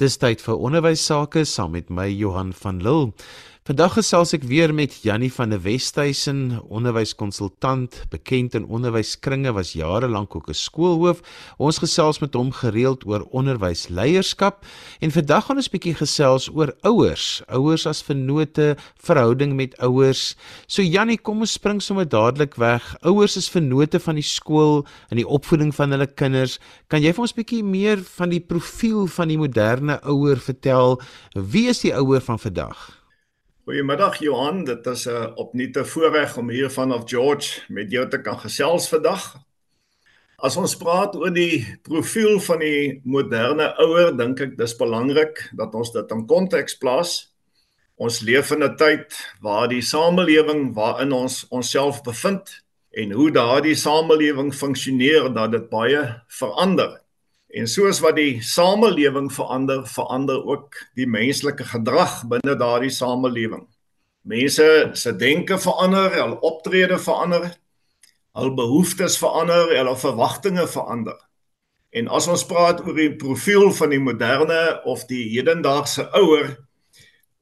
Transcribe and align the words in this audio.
Dis 0.00 0.14
tyd 0.16 0.40
vir 0.40 0.62
onderwys 0.64 1.02
sake 1.04 1.42
saam 1.44 1.74
met 1.76 1.90
my 1.92 2.06
Johan 2.08 2.54
van 2.56 2.78
Lille. 2.80 3.10
Vandag 3.68 3.98
gesels 3.98 4.30
ek 4.32 4.46
weer 4.48 4.72
met 4.72 4.94
Jannie 5.04 5.28
van 5.28 5.50
der 5.52 5.60
Westhuizen, 5.60 6.62
onderwyskonsultant, 6.72 7.98
bekend 8.08 8.54
in 8.56 8.64
onderwyskringe, 8.64 9.52
was 9.52 9.74
jare 9.76 10.08
lank 10.08 10.32
ook 10.32 10.48
'n 10.48 10.56
skoolhoof. 10.56 11.20
Ons 11.58 11.78
gesels 11.78 12.20
met 12.24 12.32
hom 12.34 12.52
gereeld 12.52 13.04
oor 13.04 13.26
onderwysleierskap 13.36 14.64
en 15.00 15.10
vandag 15.10 15.44
gaan 15.44 15.56
ons 15.56 15.68
'n 15.68 15.76
bietjie 15.76 15.94
gesels 15.94 16.48
oor 16.48 16.72
ouers, 16.80 17.42
ouers 17.48 17.86
as 17.86 18.02
vennote, 18.02 18.76
verhouding 18.96 19.52
met 19.54 19.76
ouers. 19.76 20.36
So 20.66 20.82
Jannie, 20.82 21.18
kom 21.18 21.40
ons 21.40 21.52
spring 21.52 21.82
sommer 21.82 22.08
dadelik 22.08 22.54
weg. 22.54 22.96
Ouers 23.02 23.36
is 23.36 23.50
vennote 23.50 24.00
van 24.00 24.14
die 24.14 24.24
skool 24.24 24.86
in 25.10 25.16
die 25.16 25.28
opvoeding 25.28 25.74
van 25.74 25.90
hulle 25.90 26.06
kinders. 26.06 26.58
Kan 26.88 27.02
jy 27.02 27.12
vir 27.12 27.20
ons 27.20 27.34
bietjie 27.34 27.62
meer 27.62 27.98
van 27.98 28.30
die 28.30 28.40
profiel 28.40 29.06
van 29.06 29.28
die 29.28 29.38
moderne 29.38 30.00
ouer 30.02 30.38
vertel? 30.38 30.98
Wie 31.34 31.68
is 31.68 31.80
die 31.80 31.94
ouer 31.94 32.20
van 32.20 32.38
vandag? 32.38 32.99
Goeiemiddag 33.70 34.16
Johan, 34.18 34.64
dit 34.64 34.86
is 34.86 35.06
'n 35.06 35.10
uh, 35.10 35.30
opnuute 35.34 35.84
voorreg 35.84 36.36
om 36.36 36.48
hier 36.50 36.70
vanaf 36.70 37.02
George 37.06 37.60
met 37.68 37.90
jou 37.90 38.08
te 38.08 38.20
kan 38.20 38.38
gesels 38.38 38.88
vandag. 38.88 39.38
As 40.36 40.56
ons 40.56 40.76
praat 40.76 41.14
oor 41.14 41.30
die 41.30 41.78
profiel 41.82 42.40
van 42.40 42.58
die 42.58 43.00
moderne 43.04 43.70
ouer, 43.78 44.16
dink 44.16 44.40
ek 44.40 44.56
dis 44.58 44.74
belangrik 44.76 45.50
dat 45.54 45.74
ons 45.74 45.92
dit 45.92 46.10
in 46.10 46.26
konteks 46.26 46.74
plaas. 46.82 47.30
Ons 47.94 48.20
leef 48.20 48.50
in 48.50 48.64
'n 48.64 48.76
tyd 48.76 49.14
waar 49.40 49.68
die 49.68 49.82
samelewing 49.82 50.74
waarin 50.74 51.12
ons 51.12 51.46
onsself 51.50 52.02
bevind 52.02 52.50
en 52.90 53.12
hoe 53.12 53.30
daardie 53.30 53.74
samelewing 53.74 54.54
funksioneer, 54.54 55.32
dat 55.34 55.52
dit 55.52 55.70
baie 55.70 56.22
verander. 56.26 56.99
En 57.50 57.66
soos 57.66 57.98
wat 57.98 58.14
die 58.14 58.38
samelewing 58.46 59.26
verander, 59.34 59.82
verander 59.90 60.44
ook 60.46 60.76
die 60.94 61.06
menslike 61.10 61.64
gedrag 61.66 62.20
binne 62.30 62.54
daardie 62.58 62.92
samelewing. 62.94 63.64
Mense 64.22 64.90
se 64.94 65.12
denke 65.18 65.58
verander, 65.58 66.12
hul 66.14 66.36
optrede 66.46 66.98
verander, 67.02 67.48
hul 68.38 68.52
behoeftes 68.54 69.18
verander, 69.18 69.72
hul 69.74 69.96
verwagtinge 69.98 70.68
verander. 70.70 71.18
En 71.90 72.06
as 72.06 72.28
ons 72.30 72.46
praat 72.46 72.84
oor 72.86 72.94
die 72.94 73.16
profiel 73.18 73.72
van 73.74 73.90
die 73.90 74.02
moderne 74.02 74.60
of 74.86 75.02
die 75.10 75.24
hedendaagse 75.32 76.06
ouer, 76.20 76.52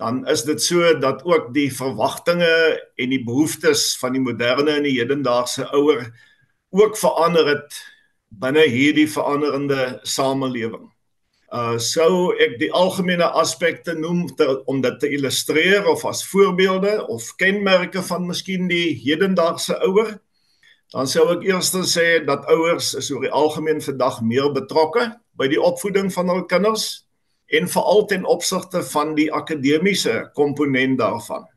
dan 0.00 0.22
is 0.30 0.46
dit 0.48 0.62
so 0.62 0.94
dat 1.02 1.20
ook 1.26 1.52
die 1.52 1.68
verwagtinge 1.74 2.48
en 2.96 3.12
die 3.12 3.20
behoeftes 3.26 3.90
van 4.00 4.16
die 4.16 4.24
moderne 4.24 4.78
en 4.78 4.88
die 4.88 4.96
hedendaagse 4.96 5.68
ouer 5.76 6.06
ook 6.72 6.96
verander 6.96 7.48
het 7.50 7.76
binne 8.28 8.64
hierdie 8.68 9.08
veranderende 9.10 9.98
samelewing. 10.04 10.88
Uh 11.48 11.78
sou 11.80 12.34
ek 12.36 12.58
die 12.60 12.68
algemene 12.76 13.24
aspekte 13.40 13.94
noem 13.96 14.26
ter, 14.36 14.58
om 14.68 14.82
dit 14.84 14.98
te 15.00 15.08
illustreer 15.08 15.86
of 15.88 16.04
as 16.04 16.20
voorbeelde 16.28 16.98
of 17.08 17.30
kenmerke 17.40 18.02
van 18.04 18.26
miskien 18.28 18.68
die 18.68 18.92
hedendaagse 19.00 19.78
ouer, 19.88 20.18
dan 20.92 21.08
sou 21.08 21.24
ek 21.32 21.46
eers 21.48 21.72
sê 21.88 22.20
dat 22.24 22.44
ouers 22.52 22.94
is 23.00 23.10
oor 23.12 23.24
die 23.24 23.32
algemeen 23.32 23.80
vandag 23.80 24.20
meer 24.20 24.52
betrokke 24.52 25.08
by 25.40 25.48
die 25.48 25.60
opvoeding 25.60 26.12
van 26.12 26.28
hul 26.32 26.44
kinders 26.48 27.06
en 27.48 27.68
veral 27.68 28.04
ten 28.08 28.24
opsigte 28.28 28.82
van 28.92 29.14
die 29.16 29.30
akademiese 29.32 30.28
komponent 30.36 30.98
daarvan. 31.00 31.48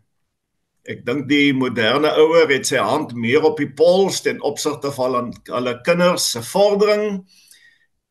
Ek 0.89 1.03
dink 1.05 1.27
die 1.29 1.53
moderne 1.53 2.09
ouer 2.17 2.49
het 2.49 2.65
sy 2.65 2.79
hand 2.81 3.11
meer 3.13 3.43
op 3.45 3.59
die 3.61 3.69
pols 3.69 4.23
ten 4.25 4.39
opsigte 4.41 4.89
van 4.95 5.29
hulle 5.45 5.73
kinders 5.85 6.31
se 6.33 6.41
vordering 6.41 7.19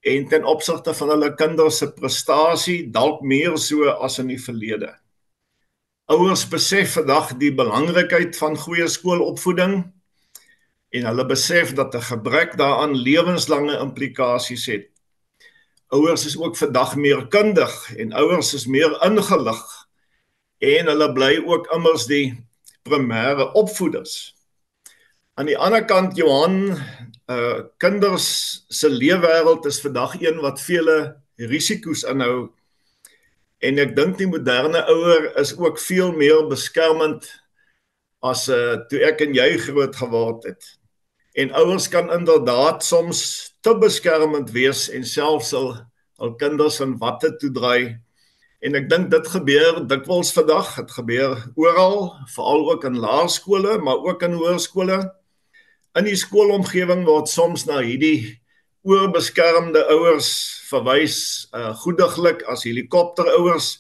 en 0.07 0.29
ten 0.31 0.45
opsigte 0.47 0.95
van 0.95 1.11
hulle 1.17 1.33
kinders 1.35 1.81
se 1.83 1.89
prestasie 1.97 2.85
dalk 2.95 3.25
meer 3.27 3.57
so 3.59 3.91
as 3.91 4.21
in 4.23 4.31
die 4.31 4.39
verlede. 4.39 4.93
Ouers 6.11 6.45
besef 6.51 6.95
vandag 6.95 7.33
die 7.43 7.51
belangrikheid 7.55 8.39
van 8.39 8.55
goeie 8.59 8.87
skoolopvoeding 8.87 9.75
en 10.95 11.09
hulle 11.11 11.27
besef 11.27 11.75
dat 11.75 11.95
'n 11.95 12.07
gebrek 12.07 12.55
daaraan 12.59 12.95
lewenslange 12.95 13.79
implikasies 13.79 14.67
het. 14.67 14.86
Ouers 15.91 16.27
is 16.27 16.39
ook 16.39 16.57
vandag 16.57 16.95
meer 16.97 17.27
kundig 17.27 17.75
en 17.97 18.13
ouers 18.13 18.55
is 18.55 18.67
meer 18.67 18.95
ingelig 19.03 19.63
en 20.59 20.86
hulle 20.86 21.13
bly 21.13 21.42
ook 21.47 21.67
immers 21.75 22.07
die 22.07 22.49
primêre 22.83 23.51
opvoeders. 23.58 24.35
Aan 25.35 25.48
die 25.48 25.58
ander 25.58 25.85
kant 25.89 26.17
Johan, 26.18 26.77
uh 27.30 27.67
kinders 27.80 28.64
se 28.68 28.91
leefwêreld 28.91 29.67
is 29.67 29.80
vandag 29.80 30.18
een 30.20 30.41
wat 30.42 30.61
vele 30.61 30.96
risiko's 31.36 32.02
inhou. 32.05 32.51
En 33.61 33.79
ek 33.79 33.95
dink 33.96 34.18
die 34.18 34.29
moderne 34.29 34.83
ouer 34.92 35.30
is 35.41 35.55
ook 35.57 35.79
veel 35.79 36.13
meer 36.13 36.45
beskermend 36.51 37.29
as 38.20 38.48
uh 38.48 38.80
toe 38.91 39.01
ek 39.08 39.24
en 39.24 39.36
jy 39.36 39.55
groot 39.64 39.97
geword 39.97 40.45
het. 40.51 40.67
En 41.41 41.55
ouers 41.57 41.89
kan 41.89 42.12
inderdaad 42.12 42.85
soms 42.85 43.55
te 43.61 43.77
beskermend 43.79 44.51
wees 44.52 44.89
en 44.91 45.07
selfs 45.07 45.55
al 45.55 45.77
al 46.20 46.35
kinders 46.36 46.83
in 46.85 46.98
watte 47.01 47.30
toedry 47.41 47.97
En 48.61 48.77
ek 48.77 48.91
dink 48.91 49.09
dit 49.09 49.29
gebeur 49.33 49.79
dikwels 49.89 50.35
vandag, 50.37 50.75
dit 50.77 50.91
gebeur 50.93 51.39
oral, 51.57 52.11
veral 52.29 52.67
ook 52.75 52.85
in 52.85 52.98
laerskole, 53.01 53.79
maar 53.81 54.05
ook 54.05 54.27
in 54.27 54.37
hoërskole. 54.37 54.98
In 55.97 56.05
die 56.05 56.19
skoolomgewing 56.21 57.07
word 57.09 57.33
soms 57.33 57.65
na 57.65 57.81
hierdie 57.81 58.37
oorbeskermde 58.85 59.87
ouers 59.97 60.29
verwys, 60.69 61.17
uh 61.57 61.73
goediglik 61.87 62.45
as 62.53 62.67
helikopterouers, 62.69 63.73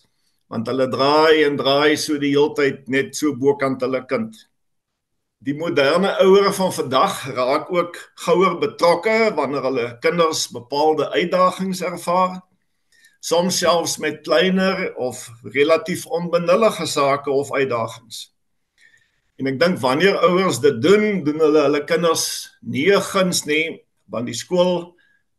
want 0.48 0.68
hulle 0.72 0.88
draai 0.88 1.44
en 1.44 1.60
draai 1.60 1.96
so 2.00 2.16
die 2.18 2.32
heeltyd 2.32 2.88
net 2.88 3.12
so 3.16 3.36
bokant 3.36 3.84
hulle 3.84 4.00
kind. 4.08 4.32
Die 5.44 5.56
moderne 5.56 6.16
ouers 6.24 6.56
van 6.56 6.72
vandag 6.72 7.20
raak 7.36 7.68
ook 7.72 8.00
gouer 8.24 8.56
betrokke 8.64 9.34
wanneer 9.36 9.68
hulle 9.68 9.90
kinders 10.00 10.48
bepaalde 10.52 11.12
uitdagings 11.12 11.84
ervaar 11.84 12.40
soms 13.20 13.58
selfs 13.60 13.98
met 14.00 14.22
kleiner 14.24 14.94
of 14.96 15.28
relatief 15.54 16.06
onbenullige 16.06 16.86
sake 16.86 17.30
of 17.30 17.52
uitdagings. 17.52 18.30
En 19.40 19.48
ek 19.48 19.60
dink 19.60 19.78
wanneer 19.80 20.18
ouers 20.28 20.60
dit 20.60 20.80
doen, 20.82 21.22
doen 21.24 21.40
hulle 21.40 21.66
hulle 21.68 21.84
kinders 21.88 22.24
nie 22.60 22.88
guns 23.12 23.44
nie, 23.48 23.80
want 24.10 24.28
die 24.28 24.36
skool 24.36 24.90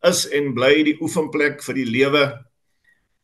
is 0.08 0.26
en 0.34 0.54
bly 0.58 0.82
die 0.88 0.98
oefenplek 1.02 1.62
vir 1.66 1.78
die 1.78 1.90
lewe 1.90 2.24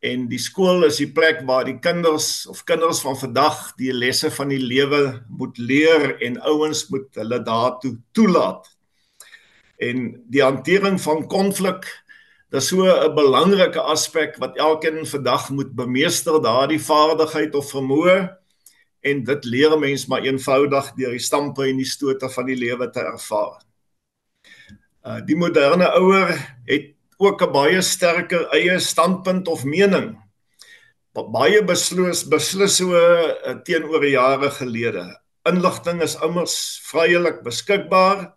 en 0.05 0.27
die 0.29 0.39
skool 0.41 0.85
is 0.85 0.99
die 1.01 1.09
plek 1.09 1.39
waar 1.47 1.65
die 1.65 1.79
kinders 1.81 2.45
of 2.51 2.63
kinders 2.69 3.01
van 3.01 3.17
vandag 3.17 3.71
die 3.79 3.93
lesse 3.93 4.29
van 4.33 4.51
die 4.53 4.61
lewe 4.61 5.23
moet 5.27 5.57
leer 5.57 6.19
en 6.21 6.37
ouens 6.45 6.85
moet 6.93 7.09
hulle 7.17 7.39
daartoe 7.41 7.95
toelaat. 8.13 8.67
En 9.81 10.11
die 10.29 10.43
hantering 10.45 11.01
van 11.01 11.25
konflik 11.29 11.89
Dis 12.47 12.69
so 12.71 12.85
'n 12.87 13.15
belangrike 13.15 13.81
aspek 13.81 14.37
wat 14.39 14.55
elkeen 14.57 15.03
vandag 15.05 15.49
moet 15.49 15.71
bemeester 15.75 16.39
daardie 16.39 16.79
vaardigheid 16.79 17.55
of 17.55 17.71
vermoë 17.73 18.19
en 19.03 19.23
dit 19.23 19.45
leer 19.45 19.73
'n 19.75 19.79
mens 19.79 20.05
maar 20.07 20.23
eenvoudig 20.23 20.93
deur 20.95 21.11
die 21.11 21.19
stampe 21.19 21.67
en 21.67 21.77
die 21.77 21.85
stote 21.85 22.29
van 22.29 22.45
die 22.45 22.55
lewe 22.55 22.87
te 22.89 23.03
ervaar. 23.03 23.59
Uh 25.03 25.19
die 25.27 25.35
moderne 25.35 25.91
ouer 25.99 26.31
het 26.71 26.95
ook 27.17 27.43
'n 27.43 27.51
baie 27.51 27.81
sterker 27.81 28.47
eie 28.55 28.79
standpunt 28.79 29.47
of 29.47 29.63
mening. 29.63 30.15
Baie 31.13 31.63
besloos 31.63 32.23
beslis 32.29 32.77
so 32.77 32.93
uh, 32.93 33.59
teenoor 33.63 34.05
jare 34.05 34.51
gelede. 34.51 35.19
Inligting 35.43 36.01
is 36.01 36.15
immers 36.21 36.79
vryelik 36.83 37.43
beskikbaar 37.43 38.35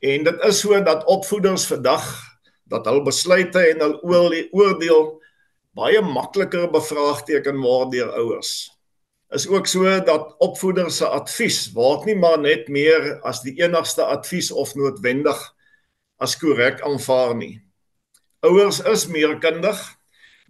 en 0.00 0.24
dit 0.24 0.44
is 0.44 0.60
so 0.60 0.82
dat 0.82 1.04
opvoeders 1.04 1.66
vandag 1.66 2.33
dat 2.70 2.86
hul 2.88 3.02
besluite 3.04 3.60
en 3.72 3.82
hul 3.84 3.98
oordeel 4.04 5.20
baie 5.74 6.00
makliker 6.06 6.68
bevraagteken 6.70 7.58
word 7.62 7.92
deur 7.94 8.12
ouers. 8.20 8.70
Is 9.34 9.48
ook 9.50 9.66
so 9.66 9.82
dat 10.06 10.34
opvoeders 10.38 11.00
se 11.00 11.08
advies 11.08 11.72
word 11.74 12.06
nie 12.06 12.16
maar 12.16 12.38
net 12.38 12.68
meer 12.68 13.18
as 13.26 13.42
die 13.42 13.56
enigste 13.62 14.04
advies 14.04 14.52
of 14.52 14.74
noodwendig 14.78 15.40
as 16.22 16.36
korrek 16.38 16.80
aanvaar 16.86 17.34
nie. 17.36 17.58
Ouers 18.44 18.80
is 18.86 19.06
meer 19.10 19.38
kundig. 19.42 19.80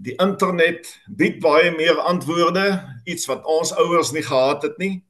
Die 0.03 0.17
internet 0.19 0.89
bied 1.07 1.39
baie 1.41 1.71
meer 1.77 2.01
antwoorde, 2.03 2.83
iets 3.07 3.29
wat 3.31 3.45
ons 3.47 3.71
ouers 3.79 4.11
nie 4.13 4.25
gehad 4.27 4.67
het 4.67 4.79
nie. 4.83 5.05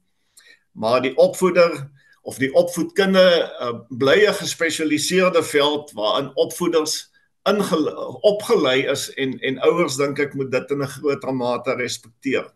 Maar 0.77 1.01
die 1.03 1.15
opvoeder 1.17 1.87
of 2.25 2.39
die 2.41 2.53
opvoedkunde 2.57 3.25
uh, 3.61 3.73
bly 3.89 4.25
'n 4.27 4.39
gespesialiseerde 4.41 5.43
veld 5.43 5.93
waarin 5.93 6.31
opvoeders 6.35 7.13
opgelei 8.21 8.87
is 8.89 9.11
en 9.15 9.39
en 9.41 9.61
ouers 9.61 9.97
dink 9.97 10.19
ek 10.19 10.35
moet 10.35 10.51
dit 10.51 10.71
in 10.71 10.83
'n 10.83 10.95
groter 10.97 11.35
mate 11.35 11.75
respekteer. 11.77 12.47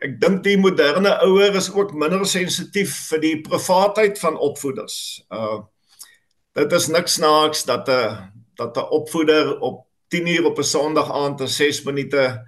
Ek 0.00 0.20
dink 0.20 0.42
die 0.44 0.56
moderne 0.56 1.12
ouer 1.22 1.54
is 1.54 1.70
ook 1.70 1.92
minder 1.92 2.24
sensitief 2.26 2.94
vir 3.10 3.20
die 3.20 3.40
privaatheid 3.40 4.18
van 4.18 4.38
opvoeders. 4.38 5.24
Uh 5.30 5.60
dit 6.54 6.72
is 6.72 6.88
niks 6.88 7.14
snaaks 7.14 7.64
dat 7.64 7.88
'n 7.88 8.32
dat 8.56 8.76
'n 8.76 8.90
opvoeder 8.90 9.60
op 9.60 9.86
10:00 10.08 10.44
op 10.44 10.58
'n 10.58 10.64
Sondag 10.64 11.12
aand 11.12 11.40
'n 11.40 11.48
6 11.48 11.82
minute 11.84 12.40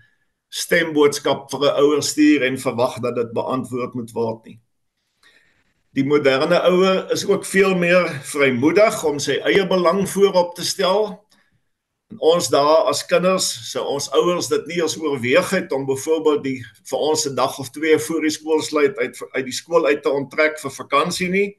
stemboodskap 0.49 1.51
vir 1.51 1.61
'n 1.61 1.77
ouer 1.83 2.03
stuur 2.03 2.43
en 2.43 2.59
verwag 2.59 3.01
dat 3.01 3.15
dit 3.15 3.33
beantwoord 3.33 3.95
moet 3.95 4.13
word 4.13 4.45
nie. 4.45 4.64
Die 5.95 6.05
moderne 6.05 6.59
ouer 6.67 7.11
is 7.15 7.27
ook 7.27 7.45
veel 7.47 7.75
meer 7.79 8.09
vrymoedig 8.27 9.05
om 9.05 9.19
sy 9.23 9.39
eie 9.47 9.67
belang 9.67 10.09
voorop 10.11 10.57
te 10.57 10.65
stel 10.67 11.25
En 12.15 12.21
ons 12.21 12.49
daar 12.49 12.87
as 12.87 13.01
kinders, 13.11 13.47
so 13.73 13.83
ons 13.91 14.07
ouers 14.15 14.47
dit 14.47 14.67
nie 14.71 14.83
as 14.85 14.95
oorweeg 15.01 15.49
het 15.51 15.73
om 15.75 15.87
byvoorbeeld 15.89 16.45
die 16.45 16.59
vir 16.91 16.99
ons 16.99 17.25
'n 17.27 17.35
dag 17.35 17.59
of 17.59 17.71
twee 17.75 17.99
voor 17.99 18.21
die 18.23 18.31
skoolsluit 18.31 18.99
uit 18.99 19.23
uit 19.33 19.45
die 19.45 19.57
skool 19.61 19.87
uit 19.87 20.03
te 20.03 20.11
onttrek 20.11 20.61
vir 20.61 20.71
vakansie 20.71 21.29
nie. 21.29 21.57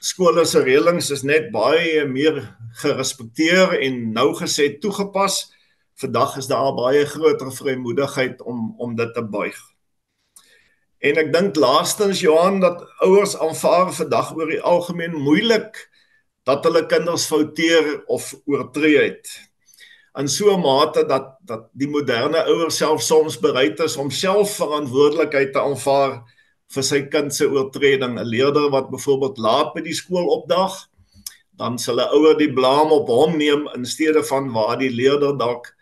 Skole 0.00 0.44
se 0.44 0.62
reëlings 0.62 1.10
is 1.10 1.22
net 1.22 1.50
baie 1.52 2.06
meer 2.06 2.56
gerespekteer 2.80 3.76
en 3.80 4.12
nougeset 4.12 4.80
toegepas. 4.80 5.52
Vandag 6.00 6.36
is 6.36 6.46
daar 6.46 6.74
baie 6.74 7.04
groter 7.04 7.52
vrymoedigheid 7.52 8.42
om 8.42 8.74
om 8.78 8.96
dit 8.96 9.14
te 9.14 9.22
buig. 9.22 9.73
En 11.04 11.18
ek 11.20 11.32
dink 11.34 11.56
laastens 11.60 12.22
Johan 12.24 12.62
dat 12.62 12.80
ouers 13.04 13.34
aanvaar 13.36 13.92
vandag 13.92 14.30
oor 14.36 14.48
die 14.48 14.62
algemeen 14.62 15.16
moeilik 15.20 15.82
dat 16.48 16.64
hulle 16.64 16.86
kinders 16.88 17.26
fouteer 17.28 17.98
of 18.08 18.30
oortree 18.48 19.02
het 19.02 19.28
in 20.20 20.28
so 20.28 20.54
'n 20.54 20.60
mate 20.60 21.04
dat 21.06 21.36
dat 21.42 21.68
die 21.72 21.88
moderne 21.88 22.44
ouer 22.46 22.70
self 22.70 23.02
soms 23.02 23.36
bereid 23.38 23.80
is 23.80 23.96
om 23.96 24.10
self 24.10 24.56
verantwoordelikheid 24.56 25.52
te 25.52 25.60
aanvaar 25.60 26.22
vir 26.74 26.82
sy 26.82 27.00
kind 27.02 27.34
se 27.34 27.50
oortreding. 27.50 28.18
'n 28.18 28.24
Leerder 28.24 28.70
wat 28.70 28.90
byvoorbeeld 28.90 29.38
laat 29.38 29.74
by 29.74 29.80
die 29.80 29.94
skool 29.94 30.26
opdag, 30.26 30.88
dan 31.58 31.78
sal 31.78 32.00
'n 32.00 32.14
ouer 32.14 32.38
die 32.38 32.52
blame 32.52 32.94
op 32.94 33.08
hom 33.08 33.36
neem 33.36 33.68
in 33.74 33.84
steede 33.84 34.24
van 34.24 34.52
waar 34.52 34.78
die 34.78 34.90
leerder 34.90 35.38
dalk 35.38 35.73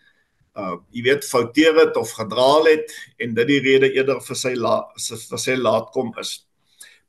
uh 0.56 0.76
jy 0.92 1.02
weet 1.02 1.24
fouteer 1.24 1.74
het 1.80 1.96
of 1.96 2.10
gedraal 2.12 2.66
het 2.68 2.92
en 3.18 3.34
dit 3.34 3.46
die 3.48 3.60
rede 3.60 3.92
eerder 3.92 4.20
vir 4.20 4.36
sy 4.36 4.54
la, 4.54 4.82
vir 4.96 5.40
sy 5.40 5.56
laat 5.56 5.92
kom 5.94 6.12
is. 6.20 6.42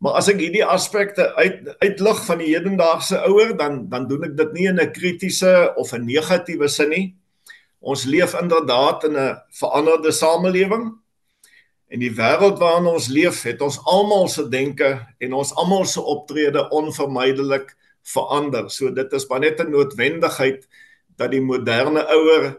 Maar 0.03 0.17
as 0.19 0.27
ek 0.31 0.41
hierdie 0.43 0.65
aspekte 0.67 1.29
uit 1.35 1.67
uitlig 1.79 2.23
van 2.27 2.41
die 2.43 2.51
hedendaagse 2.51 3.19
ouer, 3.27 3.53
dan 3.59 3.85
dan 3.91 4.07
doen 4.07 4.25
ek 4.27 4.37
dit 4.37 4.53
nie 4.57 4.67
in 4.67 4.79
'n 4.79 4.91
kritiese 4.91 5.73
of 5.75 5.93
'n 5.93 6.05
negatiewe 6.05 6.67
sin 6.67 6.89
nie. 6.89 7.15
Ons 7.79 8.03
leef 8.05 8.33
inderdaad 8.33 9.03
in 9.03 9.15
'n 9.15 9.37
veranderde 9.51 10.11
samelewing. 10.11 10.91
En 11.87 11.99
die 11.99 12.11
wêreld 12.11 12.59
waarin 12.59 12.87
ons 12.87 13.07
leef, 13.07 13.43
het 13.43 13.61
ons 13.61 13.79
almal 13.85 14.27
se 14.27 14.49
denke 14.49 15.07
en 15.19 15.33
ons 15.33 15.55
almal 15.55 15.85
se 15.85 16.01
optrede 16.01 16.69
onvermydelik 16.69 17.75
verander. 18.03 18.69
So 18.69 18.91
dit 18.91 19.13
is 19.13 19.27
maar 19.27 19.39
net 19.39 19.59
'n 19.59 19.71
noodwendigheid 19.71 20.67
dat 21.15 21.31
die 21.31 21.41
moderne 21.41 22.07
ouer 22.07 22.57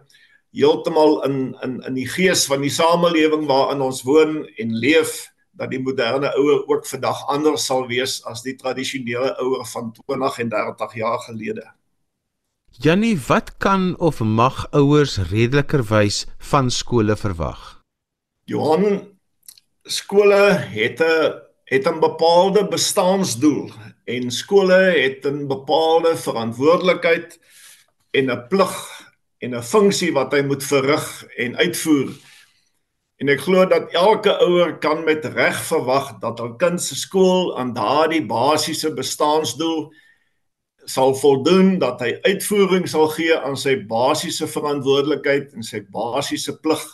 heeltemal 0.55 1.23
in 1.27 1.57
in 1.63 1.81
in 1.87 1.95
die 1.99 2.09
gees 2.09 2.47
van 2.51 2.63
die 2.63 2.73
samelewing 2.73 3.47
waarin 3.51 3.83
ons 3.83 4.03
woon 4.07 4.45
en 4.47 4.75
leef 4.79 5.35
dat 5.55 5.71
die 5.71 5.83
moderne 5.83 6.31
ouer 6.35 6.67
ook 6.71 6.87
vandag 6.87 7.27
anders 7.31 7.67
sal 7.67 7.87
wees 7.91 8.21
as 8.31 8.43
die 8.43 8.57
tradisionele 8.59 9.35
ouer 9.43 9.67
van 9.71 9.93
20 10.07 10.39
en 10.39 10.49
30 10.49 10.95
jaar 10.95 11.19
gelede. 11.29 11.67
Jannie, 12.75 13.15
wat 13.29 13.57
kan 13.63 13.95
of 13.99 14.19
mag 14.21 14.67
ouers 14.75 15.19
redelikerwys 15.31 16.25
van 16.39 16.71
skole 16.71 17.15
verwag? 17.17 17.83
Johan, 18.51 19.15
skole 19.83 20.59
het 20.75 21.01
'n 21.01 21.43
het 21.65 21.87
'n 21.87 22.01
bepaalde 22.01 22.69
bestaansdoel 22.69 23.71
en 24.05 24.31
skole 24.31 24.81
het 25.03 25.25
'n 25.27 25.47
bepaalde 25.47 26.17
verantwoordelikheid 26.17 27.39
en 28.11 28.31
'n 28.31 28.47
plig 28.49 29.04
en 29.45 29.55
'n 29.55 29.63
funksie 29.63 30.13
wat 30.13 30.33
hy 30.33 30.43
moet 30.43 30.65
verrig 30.65 31.25
en 31.37 31.57
uitvoer. 31.57 32.11
En 33.21 33.29
ek 33.29 33.41
glo 33.41 33.67
dat 33.67 33.93
elke 33.93 34.33
ouer 34.43 34.79
kan 34.79 35.05
met 35.05 35.25
reg 35.25 35.59
verwag 35.65 36.19
dat 36.19 36.39
hul 36.39 36.57
kind 36.57 36.83
se 36.83 36.97
skool 36.97 37.57
aan 37.59 37.73
daardie 37.73 38.25
basiese 38.27 38.91
bestaansdoel 38.95 39.93
sal 40.85 41.15
voldoen 41.15 41.79
dat 41.79 42.01
hy 42.01 42.19
uitvoering 42.23 42.89
sal 42.89 43.09
gee 43.09 43.37
aan 43.37 43.57
sy 43.57 43.77
basiese 43.89 44.49
verantwoordelikheid 44.51 45.55
en 45.55 45.63
sy 45.63 45.81
basiese 45.93 46.57
plig 46.61 46.85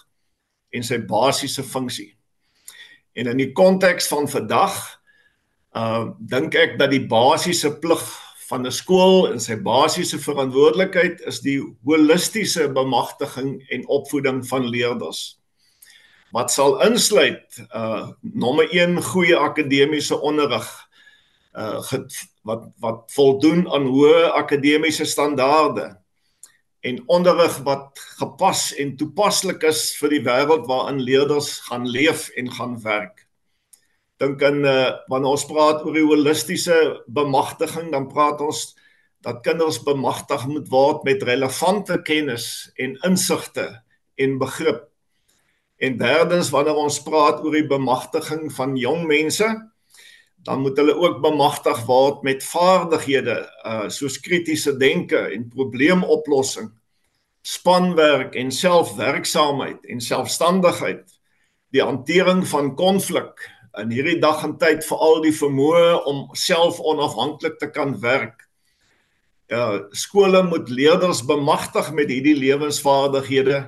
en 0.71 0.83
sy 0.87 0.99
basiese 0.99 1.63
funksie. 1.63 2.13
En 3.15 3.27
in 3.27 3.37
die 3.37 3.53
konteks 3.53 4.09
van 4.09 4.29
vandag 4.29 4.77
uh 5.75 6.11
dink 6.19 6.55
ek 6.55 6.79
dat 6.79 6.91
die 6.91 7.07
basiese 7.07 7.71
plig 7.79 8.03
van 8.51 8.67
'n 8.67 8.73
skool 8.75 9.31
en 9.31 9.41
sy 9.41 9.57
basiese 9.57 10.19
verantwoordelikheid 10.19 11.21
is 11.31 11.41
die 11.41 11.59
holistiese 11.87 12.69
bemagtiging 12.69 13.61
en 13.71 13.87
opvoeding 13.89 14.43
van 14.47 14.67
leerders 14.67 15.41
wat 16.35 16.51
sal 16.51 16.79
insluit 16.87 17.63
uh 17.75 18.11
nommer 18.21 18.69
1 18.71 19.03
goeie 19.03 19.37
akademiese 19.37 20.19
onderrig 20.21 20.69
uh 21.55 21.81
wat 22.43 22.69
wat 22.81 23.01
voldoen 23.15 23.67
aan 23.69 23.87
hoë 23.91 24.31
akademiese 24.39 25.05
standaarde 25.05 25.91
en 26.81 27.03
onderrig 27.07 27.59
wat 27.67 27.99
gepas 28.19 28.71
en 28.81 28.95
toepaslik 28.97 29.67
is 29.69 29.91
vir 30.01 30.15
die 30.17 30.23
wêreld 30.25 30.65
waarin 30.71 31.03
leerders 31.05 31.59
gaan 31.69 31.85
leef 31.85 32.29
en 32.41 32.49
gaan 32.53 32.79
werk. 32.83 33.27
Dink 34.21 34.43
in 34.45 34.65
uh 34.69 35.01
wanneer 35.09 35.33
ons 35.33 35.47
praat 35.49 35.85
oor 35.87 35.95
die 35.97 36.05
holistiese 36.05 36.77
bemagtiging 37.09 37.89
dan 37.95 38.09
praat 38.11 38.43
ons 38.45 38.75
dat 39.25 39.41
kinders 39.45 39.79
bemagtig 39.85 40.47
moet 40.49 40.67
word 40.73 41.05
met 41.09 41.23
relevante 41.25 41.97
kennis 42.05 42.69
en 42.77 42.97
insigte 43.09 43.67
en 44.21 44.39
begrip. 44.41 44.83
En 45.81 45.97
derdens 45.97 46.51
wanneer 46.53 46.77
ons 46.77 46.99
praat 47.05 47.41
oor 47.41 47.57
die 47.57 47.69
bemagtiging 47.69 48.51
van 48.53 48.77
jong 48.77 49.07
mense, 49.09 49.49
dan 50.45 50.61
moet 50.65 50.77
hulle 50.81 50.97
ook 50.97 51.23
bemagtig 51.25 51.81
word 51.89 52.21
met 52.25 52.45
vaardighede 52.45 53.39
uh 53.65 53.89
soos 53.89 54.19
kritiese 54.21 54.77
denke 54.77 55.21
en 55.33 55.49
probleemoplossing, 55.49 56.69
spanwerk 57.41 58.37
en 58.37 58.53
selfwerksaamheid 58.53 59.89
en 59.89 60.05
selfstandigheid, 60.05 61.09
die 61.73 61.85
hantering 61.85 62.45
van 62.53 62.75
konflik 62.77 63.49
in 63.79 63.91
hierdie 63.95 64.19
dag 64.23 64.43
en 64.45 64.57
tyd 64.59 64.83
veral 64.87 65.21
die 65.25 65.35
vermoë 65.35 66.01
om 66.11 66.25
self 66.35 66.81
onafhanklik 66.81 67.59
te 67.61 67.71
kan 67.71 67.95
werk. 68.03 68.47
Uh 69.51 69.87
skole 69.97 70.43
moet 70.47 70.71
leerders 70.71 71.23
bemagtig 71.27 71.93
met 71.95 72.11
hierdie 72.11 72.37
lewensvaardighede 72.39 73.61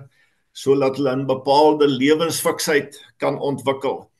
sodat 0.52 0.98
hulle 0.98 1.14
'n 1.16 1.26
bepaalde 1.26 1.86
lewensfiksheid 1.88 2.98
kan 3.18 3.38
ontwikkel. 3.40 4.10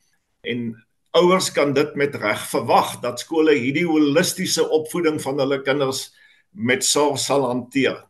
En 0.43 0.73
ouers 1.13 1.51
kan 1.51 1.73
dit 1.73 1.95
met 1.95 2.15
reg 2.15 2.41
verwag 2.49 2.99
dat 3.01 3.19
skole 3.19 3.53
hierdie 3.53 3.85
holistiese 3.85 4.69
opvoeding 4.69 5.21
van 5.21 5.39
hulle 5.39 5.61
kinders 5.61 6.13
met 6.51 6.83
sorg 6.83 7.19
sal 7.19 7.45
hanteer. 7.45 8.03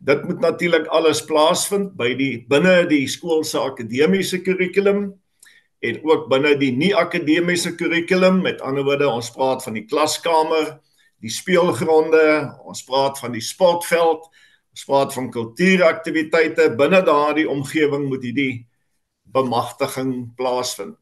Dit 0.00 0.24
moet 0.24 0.40
natuurlik 0.40 0.86
alles 0.86 1.24
plaasvind 1.24 1.94
by 1.96 2.14
die 2.14 2.44
binne 2.48 2.86
die 2.90 3.06
skool 3.08 3.44
se 3.44 3.58
akademiese 3.58 4.42
kurrikulum 4.42 5.14
en 5.84 6.00
ook 6.04 6.28
binne 6.30 6.54
die 6.60 6.72
nie 6.72 6.94
akademiese 6.96 7.74
kurrikulum. 7.76 8.42
Met 8.42 8.62
ander 8.64 8.84
woorde, 8.86 9.08
ons 9.08 9.30
praat 9.34 9.62
van 9.64 9.76
die 9.76 9.84
klaskamer, 9.86 10.78
die 11.22 11.32
speelgronde, 11.32 12.24
ons 12.64 12.84
praat 12.84 13.20
van 13.20 13.36
die 13.36 13.44
sportveld, 13.44 14.26
Ons 14.74 14.88
praat 14.88 15.12
van 15.14 15.28
kultuuraktiwiteite 15.30 16.72
binne 16.74 16.98
daardie 17.06 17.46
omgewing 17.46 18.08
moet 18.10 18.24
hierdie 18.26 18.64
bemagtiging 19.30 20.32
plaasvind. 20.34 20.96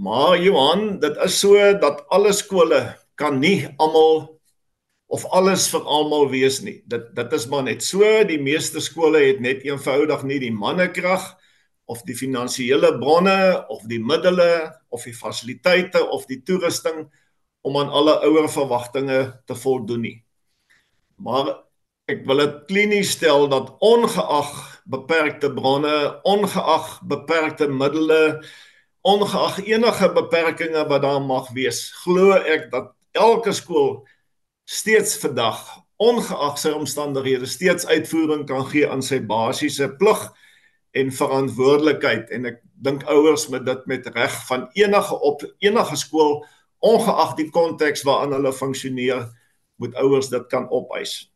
Maar 0.00 0.38
Johan, 0.40 0.96
dit 1.02 1.18
is 1.24 1.36
so 1.42 1.60
dat 1.80 2.06
alle 2.12 2.32
skole 2.36 2.80
kan 3.20 3.36
nie 3.40 3.66
almal 3.76 4.40
of 5.12 5.26
alles 5.36 5.68
vir 5.72 5.84
almal 5.84 6.30
wees 6.32 6.62
nie. 6.64 6.78
Dit 6.88 7.12
dit 7.16 7.36
is 7.36 7.46
maar 7.52 7.66
net 7.68 7.84
so, 7.84 8.00
die 8.24 8.40
meeste 8.40 8.80
skole 8.80 9.20
het 9.26 9.44
net 9.44 9.60
eenvoudig 9.68 10.24
nie 10.24 10.40
die 10.40 10.52
mannekrag 10.52 11.34
of 11.86 12.02
die 12.06 12.16
finansiële 12.18 12.96
bronne 12.98 13.66
of 13.70 13.84
die 13.90 14.00
middele 14.02 14.74
of 14.90 15.06
die 15.06 15.14
fasiliteite 15.14 16.02
of 16.10 16.26
die 16.26 16.40
toerusting 16.42 17.06
om 17.66 17.78
aan 17.78 17.90
alle 17.90 18.18
ouer 18.26 18.48
verwagtinge 18.50 19.20
te 19.46 19.54
voldoen 19.58 20.02
nie. 20.06 20.18
Maar 21.22 21.54
ek 22.10 22.22
wil 22.26 22.42
dit 22.42 22.58
klinies 22.68 23.14
stel 23.16 23.48
dat 23.50 23.72
ongeag 23.82 24.52
beperkte 24.86 25.50
bronne, 25.54 26.20
ongeag 26.22 27.00
beperkte 27.10 27.66
middele, 27.70 28.42
ongeag 29.06 29.58
enige 29.66 30.10
beperkings 30.14 30.86
wat 30.90 31.02
daar 31.02 31.22
mag 31.22 31.50
wees, 31.54 31.88
glo 32.04 32.36
ek 32.38 32.70
dat 32.70 32.92
elke 33.16 33.54
skool 33.54 34.04
steeds 34.66 35.16
vandag 35.22 35.62
ongeag 36.02 36.58
sy 36.60 36.74
omstandighede 36.76 37.46
steeds 37.48 37.86
uitvoering 37.88 38.44
kan 38.48 38.66
gee 38.68 38.88
aan 38.88 39.02
sy 39.02 39.18
basiese 39.24 39.88
plig 39.98 40.26
en 40.96 41.12
verantwoordelikheid 41.12 42.30
en 42.32 42.48
ek 42.52 42.60
dink 42.86 43.04
ouers 43.12 43.46
moet 43.52 43.64
dit 43.66 43.88
met 43.90 44.06
reg 44.14 44.36
van 44.48 44.68
enige 44.78 45.18
op 45.28 45.44
enige 45.64 45.96
skool 46.00 46.38
ongeag 46.84 47.34
die 47.36 47.48
konteks 47.52 48.04
waarin 48.08 48.32
hulle 48.36 48.52
funksioneer 48.52 49.26
moet 49.80 49.96
ouers 50.00 50.30
dit 50.32 50.46
kan 50.52 50.68
opeis. 50.72 51.26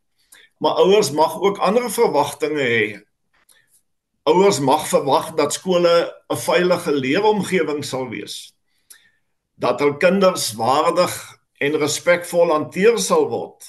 Maar 0.61 0.81
ouers 0.85 1.11
mag 1.17 1.37
ook 1.41 1.61
ander 1.65 1.91
verwagtinge 1.93 2.65
hê. 2.65 2.85
Ouers 4.29 4.61
mag 4.61 4.87
verwag 4.89 5.33
dat 5.37 5.53
skole 5.57 6.13
'n 6.29 6.37
veilige 6.37 6.93
leefomgewing 6.93 7.85
sal 7.85 8.09
wees. 8.09 8.55
Dat 9.57 9.81
hul 9.81 9.97
kinders 9.97 10.53
waardig 10.53 11.13
en 11.59 11.77
respekvol 11.77 12.53
hanteer 12.53 12.99
sal 12.99 13.29
word. 13.29 13.65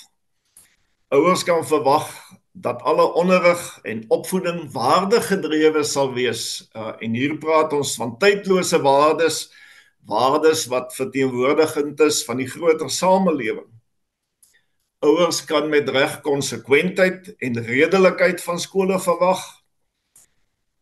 Ouers 1.09 1.43
kan 1.43 1.67
verwag 1.67 2.07
dat 2.51 2.81
alle 2.81 3.13
onderrig 3.13 3.79
en 3.83 4.03
opvoeding 4.07 4.71
waardegedrewe 4.71 5.83
sal 5.83 6.13
wees. 6.13 6.69
Uh, 6.75 6.93
en 6.99 7.13
hier 7.15 7.37
praat 7.37 7.73
ons 7.73 7.95
van 7.95 8.17
tydlose 8.19 8.81
waardes, 8.81 9.45
waardes 10.07 10.65
wat 10.71 10.95
verteenwoordigend 10.95 11.99
is 11.99 12.23
van 12.27 12.41
die 12.41 12.49
groter 12.49 12.89
samelewing. 12.89 13.69
Ouers 15.01 15.45
kan 15.45 15.69
met 15.69 15.89
reg 15.89 16.19
konsekwentheid 16.21 17.31
en 17.41 17.63
redelikheid 17.65 18.43
van 18.43 18.59
skole 18.59 18.99
verwag. 19.01 19.41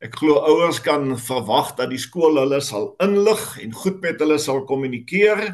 Ek 0.04 0.16
glo 0.16 0.42
ouers 0.48 0.82
kan 0.84 1.14
verwag 1.20 1.74
dat 1.78 1.92
die 1.92 2.00
skool 2.00 2.40
hulle 2.40 2.60
sal 2.64 2.94
inlig 3.04 3.42
en 3.64 3.76
goed 3.76 4.02
met 4.04 4.20
hulle 4.20 4.40
sal 4.40 4.66
kommunikeer. 4.68 5.54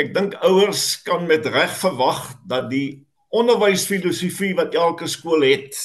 Ek 0.00 0.14
dink 0.16 0.36
ouers 0.44 1.02
kan 1.04 1.26
met 1.28 1.48
reg 1.48 1.72
verwag 1.80 2.22
dat 2.48 2.70
die 2.72 3.09
onderwysfilosofie 3.30 4.54
wat 4.58 4.74
elke 4.74 5.08
skool 5.08 5.44
het, 5.46 5.78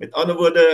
met 0.00 0.12
ander 0.18 0.36
woorde 0.38 0.66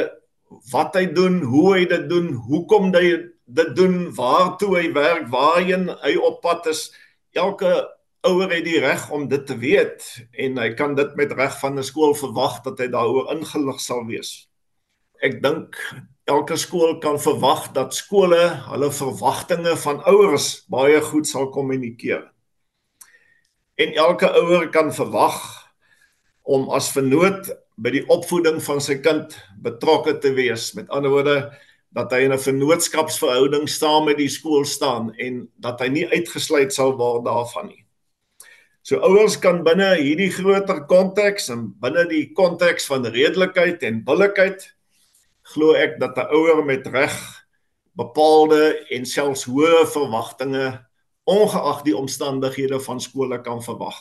wat 0.73 0.97
hy 0.97 1.07
doen, 1.13 1.43
hoe 1.43 1.75
hy 1.75 1.85
dit 1.91 2.09
doen, 2.09 2.33
hoekom 2.49 2.93
hy 2.95 3.07
dit 3.45 3.71
doen, 3.77 4.09
waartoe 4.17 4.75
hy 4.77 4.87
werk, 4.97 5.29
waarheen 5.33 5.89
hy 6.03 6.15
op 6.17 6.41
pad 6.45 6.69
is, 6.71 6.89
elke 7.37 7.73
ouer 8.27 8.51
het 8.51 8.65
die 8.67 8.81
reg 8.83 9.11
om 9.15 9.29
dit 9.31 9.45
te 9.47 9.57
weet 9.59 10.05
en 10.33 10.59
hy 10.59 10.73
kan 10.75 10.97
dit 10.99 11.17
met 11.17 11.33
reg 11.39 11.55
van 11.61 11.79
'n 11.79 11.87
skool 11.87 12.15
verwag 12.15 12.63
dat 12.65 12.79
hy 12.79 12.89
daaroor 12.91 13.31
ingelig 13.35 13.81
sal 13.81 14.07
wees 14.07 14.49
ek 15.25 15.41
dink 15.43 15.79
elke 16.31 16.57
skool 16.61 16.99
kan 17.03 17.19
verwag 17.19 17.71
dat 17.75 17.97
skole 17.97 18.39
hulle 18.69 18.91
verwagtinge 18.95 19.75
van 19.83 20.03
ouers 20.07 20.49
baie 20.71 21.01
goed 21.03 21.27
sal 21.27 21.49
kommunikeer. 21.51 22.29
En 23.79 23.95
elke 23.99 24.29
ouer 24.43 24.69
kan 24.75 24.93
verwag 24.95 25.39
om 26.49 26.69
as 26.73 26.89
vernoot 26.95 27.51
by 27.77 27.93
die 27.95 28.05
opvoeding 28.11 28.59
van 28.65 28.81
sy 28.83 28.97
kind 29.05 29.37
betrokke 29.63 30.17
te 30.23 30.33
wees. 30.37 30.73
Met 30.75 30.89
ander 30.89 31.13
woorde 31.13 31.37
dat 31.95 32.13
hy 32.13 32.25
in 32.25 32.33
'n 32.33 32.39
vennootskapsverhouding 32.39 33.69
staan 33.69 34.05
met 34.05 34.17
die 34.17 34.29
skool 34.29 34.65
staan 34.65 35.13
en 35.17 35.49
dat 35.57 35.81
hy 35.81 35.89
nie 35.89 36.09
uitgesluit 36.09 36.73
sal 36.73 36.97
word 36.97 37.25
daarvan 37.25 37.69
nie. 37.69 37.85
So 38.83 38.97
ouers 39.05 39.37
kan 39.37 39.65
binne 39.65 39.97
hierdie 39.97 40.31
groter 40.33 40.87
konteks 40.87 41.49
en 41.53 41.75
binne 41.81 42.07
die 42.09 42.33
konteks 42.33 42.87
van 42.87 43.05
redelikheid 43.05 43.83
en 43.83 44.05
billikheid 44.05 44.65
glo 45.43 45.75
ek 45.75 45.99
dat 46.01 46.17
'n 46.17 46.33
ouer 46.33 46.65
met 46.65 46.87
reg 46.87 47.17
bepaalde 47.97 48.87
en 48.91 49.05
selfs 49.05 49.45
hoë 49.45 49.87
verwagtinge 49.87 50.85
ongeag 51.25 51.83
die 51.85 51.97
omstandighede 51.97 52.81
van 52.81 53.01
skole 53.01 53.41
kan 53.43 53.63
verwag. 53.63 53.99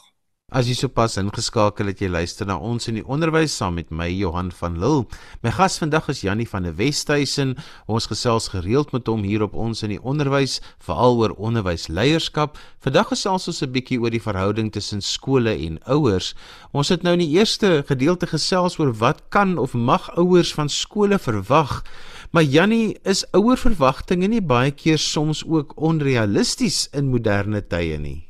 As 0.55 0.69
jy 0.71 0.77
sopas 0.79 1.17
ingeskakel 1.19 1.89
het 1.91 1.99
jy 1.99 2.07
luister 2.07 2.47
na 2.47 2.55
ons 2.63 2.87
in 2.87 2.95
die 2.95 3.03
onderwys 3.03 3.51
saam 3.59 3.73
met 3.75 3.89
my 3.91 4.05
Johan 4.07 4.47
van 4.55 4.77
Lille. 4.79 5.03
My 5.43 5.51
gas 5.51 5.75
vandag 5.81 6.07
is 6.13 6.21
Jannie 6.23 6.47
van 6.47 6.63
der 6.63 6.77
Westhuizen. 6.77 7.57
Ons 7.91 8.07
gesels 8.07 8.47
gereeld 8.53 8.93
met 8.95 9.11
hom 9.11 9.25
hier 9.27 9.43
op 9.43 9.57
ons 9.59 9.83
in 9.83 9.91
die 9.91 9.99
onderwys, 9.99 10.61
veral 10.79 11.19
oor 11.19 11.35
onderwysleierskap. 11.35 12.55
Vandag 12.79 13.11
gesels 13.11 13.49
ons 13.51 13.61
'n 13.61 13.73
bietjie 13.75 13.99
oor 13.99 14.09
die 14.09 14.23
verhouding 14.23 14.71
tussen 14.71 15.01
skole 15.01 15.51
en 15.51 15.83
ouers. 15.83 16.33
Ons 16.71 16.95
het 16.95 17.03
nou 17.03 17.19
in 17.19 17.27
die 17.27 17.35
eerste 17.35 17.83
gedeelte 17.83 18.27
gesels 18.27 18.79
oor 18.79 18.93
wat 18.93 19.27
kan 19.27 19.57
of 19.57 19.73
mag 19.73 20.15
ouers 20.15 20.53
van 20.53 20.69
skole 20.69 21.19
verwag. 21.19 21.83
Maar 22.31 22.43
Jannie, 22.43 22.95
is 23.03 23.25
ouer 23.33 23.57
verwagtinge 23.57 24.27
nie 24.27 24.41
baie 24.41 24.71
keer 24.71 24.97
soms 24.97 25.43
ook 25.43 25.75
onrealisties 25.75 26.87
in 26.93 27.09
moderne 27.09 27.67
tye 27.67 27.97
nie? 27.97 28.23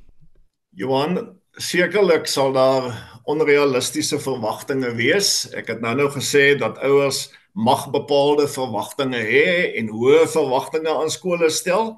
Johan, 0.73 1.36
Sekerlik 1.57 2.27
sal 2.29 2.51
daar 2.53 2.91
onrealistiese 3.25 4.19
verwagtinge 4.21 4.91
wees. 4.93 5.47
Ek 5.57 5.71
het 5.71 5.79
nou-nou 5.81 6.05
gesê 6.13 6.51
dat 6.53 6.77
ouers 6.85 7.31
mag 7.57 7.87
bepaalde 7.89 8.45
verwagtinge 8.45 9.17
hê 9.25 9.71
en 9.79 9.89
hoë 9.89 10.27
verwagtinge 10.29 10.93
aan 10.93 11.09
skole 11.09 11.49
stel. 11.49 11.95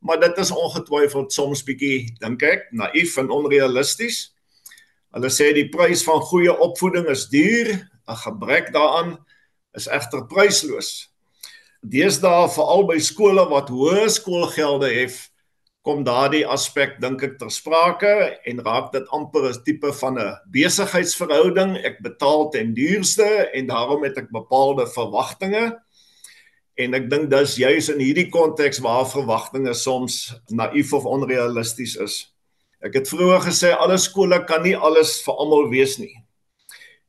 Maar 0.00 0.22
dit 0.24 0.40
is 0.40 0.54
ongetwyfeld 0.54 1.28
soms 1.36 1.60
bietjie, 1.68 2.08
dink 2.24 2.40
ek, 2.40 2.70
naïef 2.72 3.18
en 3.20 3.28
onrealisties. 3.36 4.30
Hulle 5.12 5.28
sê 5.28 5.50
die 5.52 5.68
prys 5.68 6.00
van 6.08 6.24
goeie 6.32 6.56
opvoeding 6.56 7.12
is 7.12 7.28
duur, 7.28 7.76
'n 8.08 8.20
gebrek 8.24 8.72
daaraan 8.72 9.18
is 9.76 9.92
egter 9.92 10.24
prysloos. 10.24 11.12
Deesdae 11.84 12.48
veral 12.48 12.88
by 12.88 12.98
skole 12.98 13.44
wat 13.52 13.68
hoë 13.68 14.08
skoolgelde 14.08 14.88
het, 14.88 15.20
kom 15.86 16.02
daardie 16.02 16.42
aspek 16.50 16.96
dink 17.02 17.22
ek 17.22 17.36
ter 17.38 17.50
sprake 17.54 18.10
en 18.50 18.62
raak 18.66 18.90
dit 18.94 19.06
amper 19.14 19.46
'n 19.52 19.62
tipe 19.62 19.92
van 20.02 20.18
'n 20.18 20.34
besigheidsverhouding. 20.50 21.76
Ek 21.86 22.02
betaal 22.02 22.50
ten 22.50 22.74
duurste 22.74 23.50
en 23.54 23.66
daarom 23.66 24.02
het 24.02 24.18
ek 24.18 24.30
bepaalde 24.30 24.86
verwagtinge. 24.86 25.78
En 26.76 26.94
ek 26.94 27.08
dink 27.10 27.30
dis 27.30 27.56
juis 27.56 27.88
in 27.88 28.00
hierdie 28.00 28.28
konteks 28.30 28.82
waar 28.82 29.06
verwagtinge 29.06 29.74
soms 29.74 30.34
naïef 30.50 30.92
of 30.92 31.04
onrealisties 31.04 31.96
is. 31.96 32.34
Ek 32.82 32.94
het 32.94 33.08
vroeër 33.08 33.40
gesê 33.40 33.70
alle 33.72 33.98
skole 33.98 34.44
kan 34.44 34.62
nie 34.62 34.76
alles 34.76 35.22
vir 35.22 35.34
almal 35.34 35.70
wees 35.70 35.98
nie. 35.98 36.25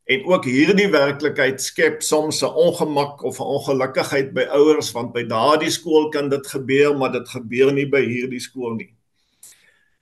En 0.08 0.24
ook 0.26 0.46
hierdie 0.48 0.88
werklikheid 0.88 1.60
skep 1.62 2.02
soms 2.02 2.40
'n 2.42 2.56
ongemak 2.66 3.24
of 3.24 3.40
'n 3.40 3.50
ongelukkigheid 3.56 4.34
by 4.34 4.46
ouers 4.56 4.92
want 4.92 5.12
by 5.14 5.24
daardie 5.24 5.70
skool 5.70 6.10
kan 6.10 6.30
dit 6.30 6.48
gebeur, 6.48 6.98
maar 6.98 7.12
dit 7.12 7.30
gebeur 7.30 7.74
nie 7.74 7.90
by 7.90 8.02
hierdie 8.06 8.40
skool 8.40 8.76
nie. 8.76 8.94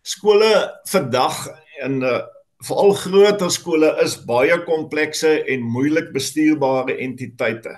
Skole 0.02 0.80
vandag 0.86 1.50
en 1.82 2.04
uh, 2.04 2.22
veral 2.58 2.94
groter 2.94 3.52
skole 3.52 3.98
is 4.04 4.26
baie 4.26 4.64
komplekse 4.64 5.44
en 5.44 5.62
moeilik 5.62 6.14
bestuurbare 6.14 6.98
entiteite. 6.98 7.74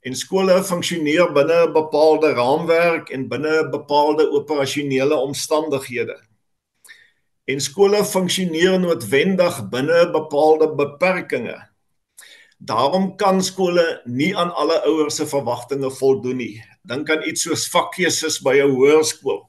En 0.00 0.14
skole 0.14 0.62
funksioneer 0.64 1.32
binne 1.32 1.66
'n 1.66 1.72
bepaalde 1.72 2.32
raamwerk 2.32 3.10
en 3.10 3.28
binne 3.28 3.62
'n 3.62 3.70
bepaalde 3.70 4.30
operasionele 4.30 5.14
omstandighede 5.14 6.16
en 7.44 7.60
skole 7.60 8.00
funksioneer 8.08 8.78
noodwendig 8.80 9.56
binne 9.72 10.04
bepaalde 10.12 10.70
beperkings. 10.78 11.70
Daarom 12.64 13.10
kan 13.20 13.42
skole 13.44 13.84
nie 14.08 14.30
aan 14.36 14.52
alle 14.56 14.78
ouers 14.88 15.18
se 15.20 15.26
verwagtinge 15.28 15.90
voldoen 15.98 16.38
nie. 16.40 16.62
Dink 16.88 17.10
aan 17.12 17.26
iets 17.28 17.44
soos 17.44 17.66
vakkeuses 17.68 18.38
by 18.40 18.54
'n 18.62 18.72
hoërskool. 18.72 19.42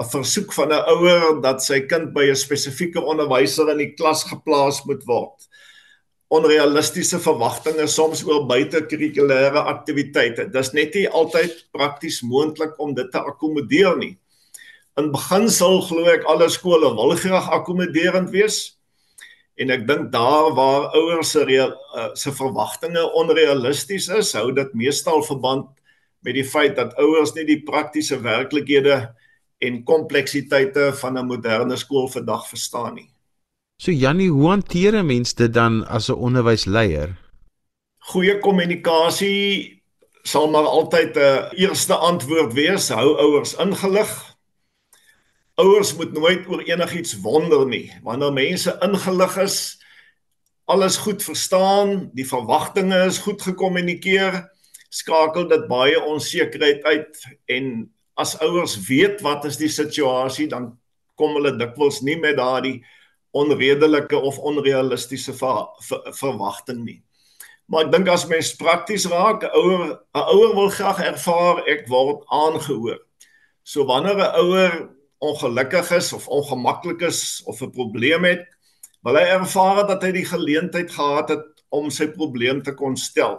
'n 0.00 0.08
Versoek 0.08 0.52
van 0.52 0.72
'n 0.72 0.84
ouer 0.94 1.42
dat 1.42 1.62
sy 1.62 1.80
kind 1.80 2.14
by 2.14 2.30
'n 2.30 2.36
spesifieke 2.36 3.00
onderwyser 3.00 3.68
in 3.70 3.78
die 3.78 3.92
klas 3.92 4.24
geplaas 4.24 4.84
moet 4.86 5.04
word. 5.04 5.48
Onrealistiese 6.30 7.18
verwagtinge 7.18 7.86
soms 7.86 8.24
oor 8.24 8.46
buitekurrikulêre 8.46 9.60
aktiwiteite. 9.60 10.48
Dis 10.52 10.72
net 10.72 10.94
nie 10.94 11.08
altyd 11.08 11.68
prakties 11.72 12.22
moontlik 12.22 12.78
om 12.78 12.94
dit 12.94 13.10
te 13.12 13.18
akkommodeer 13.18 13.96
nie 13.96 14.19
in 15.00 15.10
beginsel 15.14 15.80
glo 15.88 16.04
ek 16.12 16.26
alle 16.28 16.48
skole 16.52 16.92
wil 16.96 17.16
graag 17.16 17.48
akkommoderend 17.56 18.30
wees. 18.34 18.76
En 19.60 19.72
ek 19.74 19.86
dink 19.88 20.08
daar 20.12 20.52
waar 20.56 20.88
ouers 20.96 21.34
se 21.34 21.44
uh, 21.44 22.08
se 22.14 22.32
verwagtinge 22.32 23.02
onrealisties 23.18 24.08
is, 24.08 24.32
hou 24.38 24.52
dit 24.56 24.74
meestal 24.74 25.22
verband 25.26 25.68
met 26.24 26.36
die 26.36 26.44
feit 26.44 26.76
dat 26.76 26.96
ouers 27.00 27.34
nie 27.36 27.46
die 27.48 27.62
praktiese 27.64 28.20
werklikhede 28.24 29.10
en 29.60 29.82
kompleksiteite 29.84 30.92
van 31.00 31.18
'n 31.18 31.26
moderne 31.26 31.76
skool 31.76 32.08
vandag 32.08 32.48
verstaan 32.48 32.94
nie. 32.94 33.10
So 33.80 33.92
Jannie, 33.92 34.30
hoe 34.30 34.48
hanteer 34.48 34.94
'n 34.96 35.06
mens 35.06 35.34
dit 35.34 35.52
dan 35.52 35.84
as 35.86 36.08
'n 36.08 36.16
onderwysleier? 36.16 37.16
Goeie 37.98 38.38
kommunikasie 38.38 39.80
sal 40.22 40.50
maar 40.50 40.64
altyd 40.64 41.16
'n 41.16 41.56
eerste 41.56 41.94
antwoord 41.94 42.52
wees. 42.52 42.88
Hou 42.88 43.16
ouers 43.18 43.54
ingelig, 43.56 44.29
ouers 45.60 45.92
moet 45.96 46.12
nooit 46.16 46.48
oor 46.48 46.62
enigiets 46.64 47.14
wonder 47.22 47.66
nie. 47.68 47.86
Wanneer 48.06 48.32
mense 48.32 48.76
ingelig 48.84 49.36
is, 49.44 49.58
alles 50.70 50.96
goed 51.02 51.22
verstaan, 51.22 52.10
die 52.14 52.26
verwagtinge 52.26 53.04
is 53.08 53.18
goed 53.18 53.42
gekommunikeer, 53.42 54.44
skakel 54.90 55.48
dit 55.50 55.66
baie 55.70 55.98
onsekerheid 55.98 56.84
uit 56.86 57.24
en 57.50 57.66
as 58.20 58.36
ouers 58.44 58.76
weet 58.86 59.20
wat 59.26 59.46
is 59.48 59.58
die 59.60 59.70
situasie, 59.70 60.48
dan 60.50 60.72
kom 61.18 61.36
hulle 61.38 61.56
dikwels 61.58 62.00
nie 62.06 62.16
met 62.20 62.38
daardie 62.38 62.80
onredelike 63.36 64.18
of 64.18 64.38
onrealistiese 64.38 65.34
ver, 65.38 65.66
ver, 65.86 66.02
verwagting 66.18 66.82
nie. 66.84 66.98
Maar 67.70 67.86
ek 67.86 67.92
dink 67.94 68.08
as 68.10 68.26
mens 68.30 68.50
prakties 68.58 69.06
raak, 69.10 69.44
'n 69.46 69.54
ouer 69.54 69.82
'n 70.14 70.26
ouer 70.34 70.54
wil 70.54 70.70
graag 70.74 71.02
ervaar 71.06 71.62
ek 71.70 71.86
word 71.88 72.24
aangehoor. 72.26 72.98
So 73.62 73.86
wanneer 73.86 74.18
'n 74.18 74.34
ouer 74.42 74.74
ongelukkig 75.20 75.90
is 75.92 76.12
of 76.16 76.28
ongemaklik 76.28 77.02
is 77.04 77.42
of 77.44 77.60
'n 77.62 77.70
probleem 77.70 78.24
het, 78.24 78.46
wil 79.04 79.16
hy 79.16 79.26
ervaar 79.36 79.86
dat 79.86 80.02
hy 80.02 80.12
die 80.12 80.24
geleentheid 80.24 80.90
gehad 80.90 81.28
het 81.28 81.46
om 81.68 81.90
sy 81.90 82.08
probleem 82.08 82.62
te 82.62 82.74
kon 82.74 82.96
stel. 82.96 83.38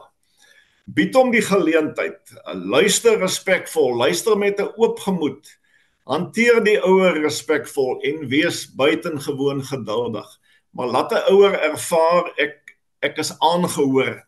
Bied 0.86 1.16
hom 1.16 1.32
die 1.32 1.44
geleentheid. 1.46 2.20
Luister 2.54 3.20
respekvol, 3.20 3.96
luister 3.98 4.38
met 4.38 4.60
'n 4.60 4.74
oop 4.78 5.00
gemoed. 5.00 5.58
Hanteer 6.06 6.64
die 6.64 6.80
ouer 6.82 7.22
respekvol 7.22 8.02
en 8.02 8.28
wees 8.28 8.66
buitengewoon 8.76 9.64
geduldig. 9.64 10.28
Maar 10.72 10.88
laat 10.88 11.12
'n 11.12 11.32
ouer 11.34 11.54
ervaar 11.54 12.34
ek 12.38 12.78
ek 13.02 13.18
is 13.18 13.34
aangehoor. 13.40 14.26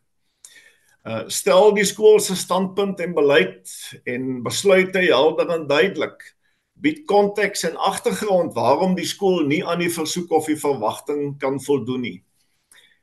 Uh 1.06 1.24
stel 1.28 1.74
die 1.74 1.86
skool 1.86 2.20
se 2.20 2.36
standpunt 2.36 3.00
en 3.00 3.14
beleid 3.14 3.70
en 4.06 4.44
besluite 4.44 5.00
helder 5.00 5.50
en 5.50 5.68
duidelik 5.68 6.36
bied 6.84 7.06
konteks 7.08 7.63
en 7.70 7.80
agtergrond 7.80 8.54
waarom 8.58 8.96
die 8.98 9.08
skool 9.08 9.46
nie 9.48 9.62
aan 9.63 9.80
die 9.80 9.92
versoek 9.94 10.32
of 10.36 10.50
die 10.52 10.60
verwagting 10.60 11.38
kan 11.40 11.62
voldoen 11.63 12.04
nie. 12.04 12.18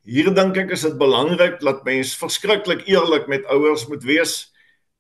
Hier 0.05 0.31
dink 0.37 0.57
ek 0.61 0.73
is 0.77 0.85
dit 0.85 0.97
belangrik 1.01 1.59
dat 1.65 1.85
mens 1.89 2.13
verskriklik 2.21 2.87
eerlik 2.89 3.29
met 3.29 3.47
ouers 3.53 3.87
moet 3.89 4.05
wees 4.05 4.35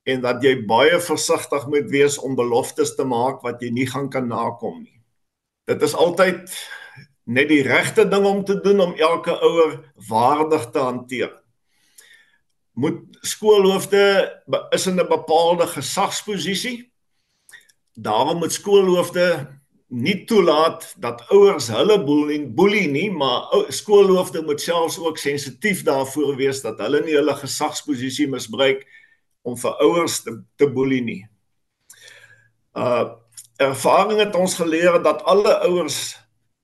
en 0.08 0.22
dat 0.24 0.44
jy 0.44 0.54
baie 0.68 1.00
versigtig 1.02 1.66
moet 1.68 1.88
wees 1.92 2.16
om 2.20 2.36
beloftes 2.36 2.94
te 2.96 3.04
maak 3.04 3.44
wat 3.44 3.60
jy 3.60 3.70
nie 3.74 3.88
gaan 3.88 4.08
kan 4.12 4.28
nakom 4.28 4.80
nie. 4.82 4.96
Dit 5.68 5.82
is 5.84 5.94
altyd 5.94 6.48
net 7.30 7.50
die 7.52 7.62
regte 7.62 8.06
ding 8.08 8.24
om 8.26 8.44
te 8.44 8.56
doen 8.64 8.80
om 8.80 8.96
elke 8.96 9.36
ouer 9.36 9.76
waardig 10.08 10.70
te 10.72 10.82
hanteer. 10.82 11.32
Moet 12.80 13.20
skoolhoofde 13.26 14.04
is 14.72 14.86
in 14.86 15.00
'n 15.00 15.08
bepaalde 15.08 15.66
gesagsposisie 15.66 16.89
Daarom 17.94 18.38
moet 18.38 18.52
skoolhoofde 18.52 19.60
nie 19.90 20.24
toelaat 20.24 20.84
dat 21.02 21.24
ouers 21.34 21.66
hulle 21.74 21.96
boelie 22.04 22.44
boelie 22.46 22.86
nie, 22.88 23.08
maar 23.10 23.50
skoolhoofde 23.74 24.42
moet 24.46 24.60
selfs 24.62 24.98
ook 24.98 25.18
sensitief 25.18 25.82
daarvoor 25.82 26.36
wees 26.38 26.62
dat 26.62 26.78
hulle 26.78 27.02
nie 27.02 27.16
hulle 27.18 27.34
gesagsposisie 27.34 28.28
misbruik 28.30 28.86
om 29.42 29.56
vir 29.58 29.82
ouers 29.82 30.20
te, 30.22 30.36
te 30.56 30.70
boelie 30.70 31.02
nie. 31.02 31.22
Uh 32.78 33.16
ervaring 33.60 34.22
het 34.22 34.36
ons 34.40 34.54
geleer 34.56 34.94
dat 35.04 35.20
alle 35.28 35.52
ouers 35.66 36.14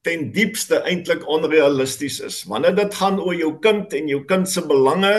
ten 0.00 0.30
diepste 0.32 0.78
eintlik 0.88 1.26
onrealisties 1.28 2.22
is. 2.24 2.38
Wanneer 2.48 2.72
dit 2.78 2.94
gaan 2.94 3.18
oor 3.20 3.34
jou 3.36 3.50
kind 3.60 3.92
en 3.92 4.08
jou 4.08 4.22
kind 4.24 4.48
se 4.48 4.62
belange, 4.64 5.12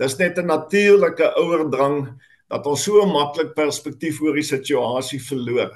dis 0.00 0.16
net 0.16 0.38
'n 0.38 0.46
natuurlike 0.46 1.28
ouerdrang 1.36 2.22
dat 2.48 2.66
ons 2.66 2.84
so 2.84 3.06
maklik 3.06 3.54
perspektief 3.54 4.20
oor 4.22 4.36
die 4.36 4.46
situasie 4.46 5.20
verloor. 5.22 5.72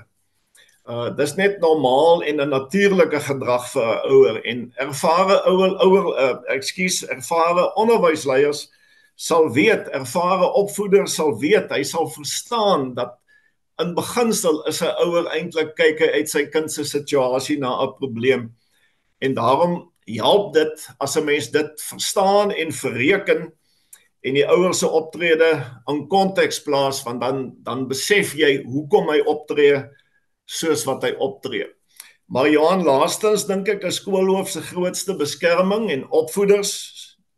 Uh 0.89 1.11
dis 1.17 1.35
net 1.37 1.61
normaal 1.61 2.23
en 2.25 2.41
'n 2.41 2.49
natuurlike 2.49 3.21
gedrag 3.21 3.71
vir 3.73 3.85
'n 3.85 4.11
ouer 4.13 4.45
en 4.45 4.73
ervare 4.77 5.43
ouer 5.47 5.77
ouer 5.85 6.07
uh, 6.25 6.37
ekskuus 6.57 7.05
ervare 7.09 7.75
onderwysleiers 7.75 8.69
sal 9.19 9.51
weet, 9.53 9.89
ervare 9.89 10.53
opvoeders 10.53 11.15
sal 11.15 11.35
weet, 11.39 11.71
hy 11.71 11.83
sal 11.83 12.07
verstaan 12.09 12.95
dat 12.95 13.19
in 13.83 13.95
beginsel 13.95 14.63
is 14.71 14.81
'n 14.83 14.95
ouer 15.05 15.27
eintlik 15.35 15.75
kyk 15.75 16.01
uit 16.01 16.29
sy 16.31 16.47
kind 16.47 16.73
se 16.73 16.85
situasie 16.85 17.59
na 17.59 17.83
'n 17.83 17.95
probleem. 17.99 18.55
En 19.21 19.35
daarom 19.35 19.93
help 20.07 20.55
dit 20.55 20.89
as 20.99 21.17
'n 21.17 21.25
mens 21.25 21.51
dit 21.51 21.83
verstaan 21.83 22.51
en 22.51 22.73
verreken 22.73 23.53
en 24.27 24.35
die 24.35 24.47
ouers 24.47 24.83
se 24.83 24.89
optrede 24.91 25.51
in 25.91 26.07
konteks 26.11 26.63
plaas 26.67 27.03
want 27.07 27.23
dan 27.23 27.43
dan 27.67 27.87
besef 27.91 28.35
jy 28.39 28.63
hoekom 28.67 29.11
hy 29.13 29.21
optree 29.31 29.83
soos 30.49 30.85
wat 30.89 31.05
hy 31.05 31.13
optree. 31.23 31.69
Maar 32.29 32.51
Johan 32.51 32.85
laastens 32.85 33.47
dink 33.49 33.69
ek 33.69 33.85
'n 33.85 33.93
skoolhoof 33.93 34.51
se 34.51 34.61
grootste 34.61 35.15
beskerming 35.17 35.91
en 35.91 36.09
opvoeders 36.11 36.73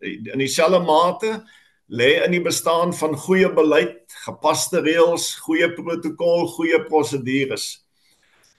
in 0.00 0.38
dieselfde 0.38 0.80
mate 0.80 1.44
lê 1.90 2.24
in 2.24 2.30
die 2.30 2.42
bestaan 2.42 2.94
van 2.94 3.16
goeie 3.16 3.50
beleid, 3.52 4.06
gepaste 4.24 4.80
reëls, 4.80 5.34
goeie 5.42 5.68
protokol, 5.74 6.46
goeie 6.46 6.78
prosedures. 6.86 7.84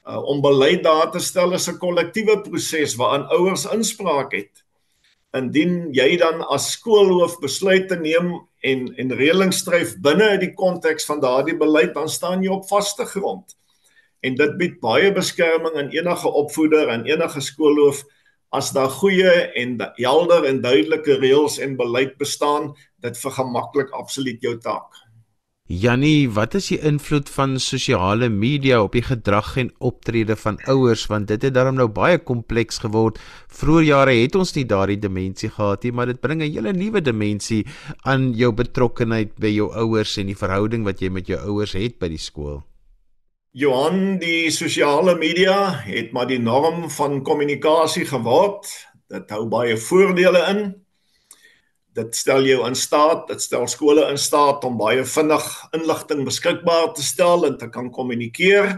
Uh, 0.07 0.19
om 0.23 0.41
beleid 0.41 0.83
daar 0.83 1.11
te 1.11 1.19
stel 1.19 1.53
is 1.53 1.67
'n 1.69 1.77
kollektiewe 1.77 2.41
proses 2.41 2.95
waarin 2.95 3.27
ouers 3.31 3.65
inspraak 3.65 4.31
het 4.33 4.60
indien 5.37 5.91
jy 5.95 6.17
dan 6.19 6.41
as 6.51 6.73
skoolhoof 6.75 7.37
besluite 7.43 7.95
neem 7.99 8.33
en 8.67 8.87
en 8.99 9.13
reëlings 9.17 9.61
stryf 9.63 9.95
binne 10.03 10.33
die 10.41 10.51
konteks 10.53 11.07
van 11.09 11.21
daardie 11.23 11.57
beleid 11.57 11.93
dan 11.95 12.09
staan 12.09 12.43
jy 12.43 12.51
op 12.53 12.67
vaste 12.69 13.05
grond. 13.05 13.55
En 14.21 14.35
dit 14.37 14.57
bied 14.57 14.79
baie 14.83 15.11
beskerming 15.13 15.77
aan 15.79 15.93
enige 15.95 16.29
opvoeder 16.43 16.91
en 16.93 17.07
enige 17.09 17.41
skoolhoof 17.41 18.03
as 18.51 18.73
daar 18.75 18.91
goeie 18.91 19.31
en 19.55 19.77
helder 19.95 20.45
en 20.45 20.59
duidelike 20.61 21.15
reëls 21.21 21.57
en 21.63 21.77
beleid 21.79 22.17
bestaan, 22.19 22.73
dit 22.99 23.17
vergemaklik 23.17 23.93
absoluut 23.95 24.43
jou 24.43 24.57
taak. 24.59 24.91
Jannie, 25.71 26.27
wat 26.35 26.57
is 26.57 26.65
die 26.67 26.81
invloed 26.83 27.29
van 27.31 27.53
sosiale 27.63 28.27
media 28.27 28.81
op 28.83 28.91
die 28.97 29.03
gedrag 29.05 29.53
en 29.61 29.69
optrede 29.79 30.35
van 30.35 30.57
ouers 30.67 31.05
want 31.07 31.29
dit 31.29 31.45
het 31.47 31.53
daarom 31.55 31.77
nou 31.79 31.87
baie 31.87 32.17
kompleks 32.19 32.81
geword. 32.83 33.21
Vroeger 33.47 33.85
jare 33.87 34.15
het 34.17 34.35
ons 34.35 34.51
nie 34.57 34.65
daardie 34.67 34.99
dimensie 34.99 35.47
gehad 35.47 35.87
nie, 35.87 35.93
maar 35.95 36.11
dit 36.11 36.19
bring 36.19 36.41
'n 36.43 36.51
hele 36.51 36.73
nuwe 36.73 37.01
dimensie 37.01 37.65
aan 38.03 38.33
jou 38.33 38.51
betrokkeheid 38.51 39.39
by 39.39 39.47
jou 39.47 39.71
ouers 39.71 40.17
en 40.17 40.27
die 40.27 40.35
verhouding 40.35 40.83
wat 40.83 40.99
jy 40.99 41.09
met 41.09 41.27
jou 41.27 41.39
ouers 41.39 41.71
het 41.71 41.99
by 41.99 42.09
die 42.09 42.19
skool. 42.19 42.63
Johan, 43.53 44.19
die 44.19 44.51
sosiale 44.51 45.15
media 45.15 45.71
het 45.85 46.11
maar 46.11 46.27
die 46.27 46.39
norm 46.39 46.89
van 46.89 47.23
kommunikasie 47.23 48.05
geword. 48.05 48.67
Dit 49.07 49.29
hou 49.29 49.47
baie 49.47 49.77
voordele 49.77 50.43
in, 50.49 50.80
dit 51.93 52.15
stel 52.15 52.45
jou 52.47 52.61
in 52.67 52.75
staat, 52.75 53.25
dit 53.27 53.41
stel 53.41 53.67
skole 53.67 54.05
in 54.09 54.19
staat 54.19 54.63
om 54.67 54.77
baie 54.79 55.03
vinnig 55.05 55.47
inligting 55.75 56.23
beskikbaar 56.27 56.93
te 56.95 57.03
stel 57.03 57.45
en 57.49 57.57
te 57.59 57.67
kan 57.69 57.91
kommunikeer. 57.91 58.77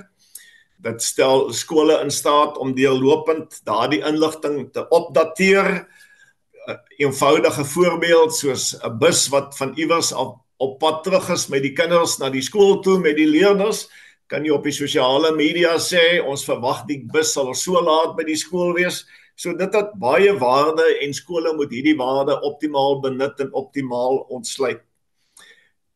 Dit 0.84 1.04
stel 1.06 1.52
skole 1.54 2.00
in 2.04 2.12
staat 2.12 2.58
om 2.58 2.74
deurlopend 2.76 3.62
daardie 3.68 4.02
inligting 4.02 4.72
te 4.74 4.88
opdateer. 4.90 5.86
'n 6.64 6.80
Eenvoudige 6.98 7.66
voorbeeld 7.66 8.34
soos 8.36 8.76
'n 8.84 8.98
bus 9.00 9.28
wat 9.30 9.58
van 9.58 9.74
iewers 9.76 10.12
op 10.12 10.40
op 10.58 10.80
pad 10.80 11.04
terug 11.04 11.30
is 11.30 11.48
met 11.48 11.62
die 11.62 11.74
kinders 11.74 12.18
na 12.20 12.30
die 12.30 12.42
skool 12.42 12.80
toe 12.80 13.00
met 13.00 13.18
die 13.18 13.28
leerders, 13.28 13.90
kan 14.32 14.46
jy 14.46 14.54
op 14.56 14.64
die 14.64 14.76
sosiale 14.76 15.34
media 15.36 15.76
sê 15.82 16.22
ons 16.24 16.46
verwag 16.48 16.86
die 16.88 17.02
bus 17.12 17.34
sal 17.36 17.52
so 17.54 17.82
laat 17.84 18.16
by 18.16 18.24
die 18.24 18.40
skool 18.40 18.74
wees 18.78 19.04
So 19.36 19.54
dit 19.58 19.74
het 19.74 19.94
baie 20.00 20.34
waarde 20.38 20.86
en 21.02 21.14
skole 21.14 21.56
moet 21.58 21.72
hierdie 21.74 21.98
waarde 21.98 22.40
optimaal 22.42 23.00
benut 23.02 23.40
en 23.40 23.54
optimaal 23.54 24.18
ontsluit. 24.30 24.82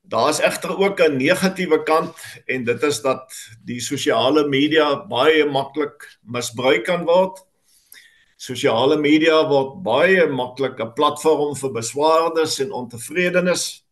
Daar's 0.08 0.40
egter 0.40 0.78
ook 0.78 1.00
'n 1.00 1.18
negatiewe 1.18 1.84
kant 1.84 2.16
en 2.46 2.64
dit 2.64 2.84
is 2.84 3.02
dat 3.02 3.34
die 3.66 3.80
sosiale 3.80 4.48
media 4.48 5.06
baie 5.06 5.46
maklik 5.46 6.20
misbruik 6.24 6.86
kan 6.86 7.06
word. 7.06 7.46
Sosiale 8.38 8.98
media 8.98 9.48
word 9.50 9.84
baie 9.84 10.28
maklik 10.28 10.80
'n 10.80 10.94
platform 10.94 11.56
vir 11.56 11.72
beswaardes 11.72 12.60
en 12.60 12.72
ontevredenes. 12.72 13.84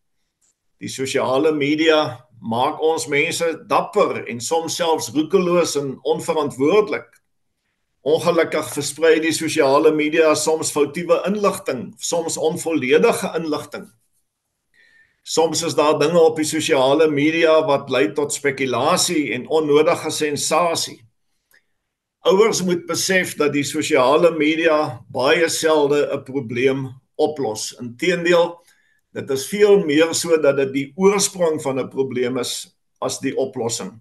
Die 0.78 0.88
sosiale 0.88 1.52
media 1.52 2.26
maak 2.40 2.80
ons 2.80 3.06
mense 3.06 3.64
dapper 3.66 4.26
en 4.28 4.40
soms 4.40 4.76
selfs 4.76 5.10
roekeloos 5.10 5.76
en 5.76 5.98
onverantwoordelik. 6.02 7.15
Ongelukkig 8.06 8.68
versprei 8.70 9.16
die 9.18 9.32
sosiale 9.34 9.90
media 9.90 10.28
soms 10.38 10.68
foutiewe 10.70 11.16
inligting, 11.26 11.88
soms 11.98 12.36
onvolledige 12.38 13.32
inligting. 13.34 13.88
Soms 15.26 15.64
is 15.66 15.74
daar 15.74 15.96
dinge 15.98 16.20
op 16.22 16.36
die 16.38 16.46
sosiale 16.46 17.08
media 17.10 17.56
wat 17.66 17.90
lei 17.90 18.04
tot 18.14 18.30
spekulasie 18.30 19.32
en 19.34 19.48
onnodige 19.50 20.12
sensasie. 20.14 21.00
Ouers 22.30 22.60
moet 22.62 22.84
besef 22.86 23.34
dat 23.40 23.50
die 23.56 23.66
sosiale 23.66 24.30
media 24.38 25.00
baie 25.10 25.48
selde 25.50 26.06
'n 26.06 26.22
probleem 26.22 26.86
oplos. 27.16 27.74
Inteendeel, 27.80 28.54
dit 29.18 29.30
is 29.30 29.48
veel 29.48 29.82
meer 29.82 30.14
so 30.14 30.38
dat 30.38 30.56
dit 30.56 30.72
die 30.72 30.92
oorsprong 30.94 31.58
van 31.62 31.80
'n 31.80 31.90
probleem 31.90 32.38
is 32.38 32.70
as 33.00 33.18
die 33.18 33.34
oplossing. 33.36 34.00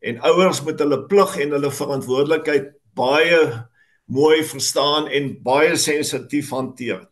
En 0.00 0.20
ouers 0.20 0.62
moet 0.62 0.78
hulle 0.78 1.06
plig 1.06 1.36
en 1.36 1.50
hulle 1.50 1.70
verantwoordelikheid 1.70 2.83
baie 2.94 3.40
mooi 4.04 4.44
verstaan 4.44 5.08
en 5.08 5.32
baie 5.42 5.76
sensitief 5.76 6.50
hanteer. 6.50 7.04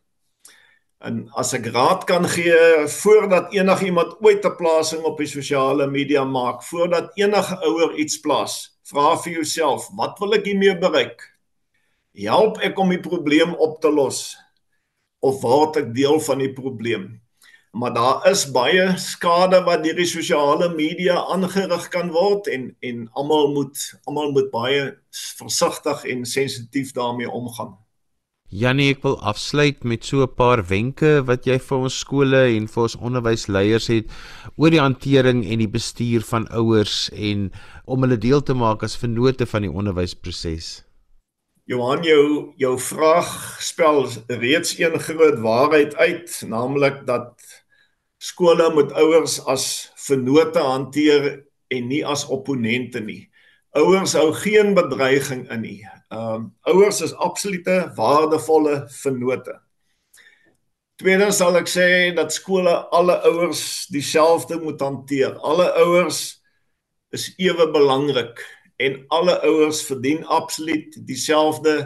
En 1.03 1.25
as 1.35 1.51
ek 1.57 1.67
raad 1.75 2.05
kan 2.07 2.29
gee 2.31 2.87
voordat 2.95 3.55
enigiemand 3.57 4.21
ooit 4.23 4.45
'n 4.47 4.57
plasing 4.57 5.03
op 5.03 5.19
die 5.19 5.27
sosiale 5.27 5.87
media 5.91 6.25
maak, 6.25 6.63
voordat 6.63 7.11
enige 7.19 7.57
ouer 7.67 7.97
iets 7.99 8.21
plaas, 8.21 8.79
vra 8.87 9.17
vir 9.17 9.33
jouself, 9.33 9.89
wat 9.97 10.19
wil 10.19 10.35
ek 10.35 10.47
hiermee 10.47 10.79
bereik? 10.79 11.19
Help 12.15 12.59
ek 12.63 12.79
om 12.79 12.89
die 12.91 13.01
probleem 13.01 13.55
op 13.55 13.81
te 13.81 13.91
los 13.91 14.37
of 15.21 15.43
word 15.43 15.77
ek 15.77 15.95
deel 15.95 16.21
van 16.21 16.39
die 16.39 16.53
probleem? 16.53 17.21
Maar 17.73 17.95
daar 17.95 18.31
is 18.31 18.45
baie 18.53 18.91
skade 19.01 19.63
wat 19.65 19.85
deur 19.85 19.97
die 19.97 20.09
sosiale 20.09 20.69
media 20.75 21.17
aangerig 21.33 21.89
kan 21.93 22.11
word 22.13 22.51
en 22.53 22.67
en 22.85 23.07
almal 23.17 23.49
moet 23.55 23.87
almal 24.05 24.35
moet 24.37 24.51
baie 24.53 24.83
versigtig 25.39 26.05
en 26.05 26.27
sensitief 26.29 26.93
daarmee 26.93 27.31
omgaan. 27.31 27.79
Janie, 28.53 28.91
ek 28.93 29.01
wil 29.01 29.15
afsluit 29.25 29.81
met 29.89 30.05
so 30.05 30.21
'n 30.21 30.35
paar 30.37 30.61
wenke 30.69 31.25
wat 31.25 31.47
jy 31.49 31.57
vir 31.59 31.79
ons 31.79 31.99
skole 32.05 32.43
en 32.57 32.69
vir 32.69 32.83
ons 32.83 32.97
onderwysleiers 32.97 33.89
het 33.89 34.13
oor 34.57 34.71
die 34.71 34.83
hantering 34.83 35.41
en 35.41 35.59
die 35.65 35.73
bestuur 35.79 36.21
van 36.21 36.45
ouers 36.53 37.09
en 37.17 37.51
om 37.87 38.03
hulle 38.05 38.19
deel 38.21 38.43
te 38.43 38.53
maak 38.53 38.83
as 38.83 38.97
vennote 39.01 39.47
van 39.47 39.63
die 39.63 39.73
onderwysproses. 39.73 40.85
Johan 41.65 42.05
jou 42.05 42.53
jou 42.59 42.77
vraag 42.79 43.57
spel 43.63 44.05
reeds 44.29 44.79
een 44.79 45.01
groot 45.01 45.39
waarheid 45.41 45.97
uit, 45.97 46.43
naamlik 46.45 47.07
dat 47.07 47.62
skole 48.23 48.69
moet 48.75 48.93
ouers 48.95 49.41
as 49.51 49.67
vennote 50.07 50.61
hanteer 50.63 51.27
en 51.73 51.89
nie 51.91 52.03
as 52.07 52.25
opponente 52.31 53.03
nie. 53.03 53.25
Ouers 53.79 54.15
hou 54.15 54.29
geen 54.37 54.75
bedreiging 54.79 55.47
in 55.51 55.65
nie. 55.65 55.81
Ehm 56.13 56.35
um, 56.35 56.49
ouers 56.69 57.01
is 57.03 57.15
absolute 57.25 57.77
waardevolle 57.97 58.83
vennote. 59.03 59.57
Tweedens 61.01 61.41
sal 61.41 61.57
ek 61.59 61.71
sê 61.73 61.87
dat 62.15 62.35
skole 62.35 62.75
alle 62.95 63.17
ouers 63.27 63.89
dieselfde 63.91 64.61
moet 64.61 64.81
hanteer. 64.85 65.35
Alle 65.41 65.71
ouers 65.83 66.21
is 67.17 67.31
ewe 67.43 67.71
belangrik 67.73 68.45
en 68.83 69.01
alle 69.09 69.39
ouers 69.49 69.83
verdien 69.89 70.23
absoluut 70.27 70.95
dieselfde 71.09 71.77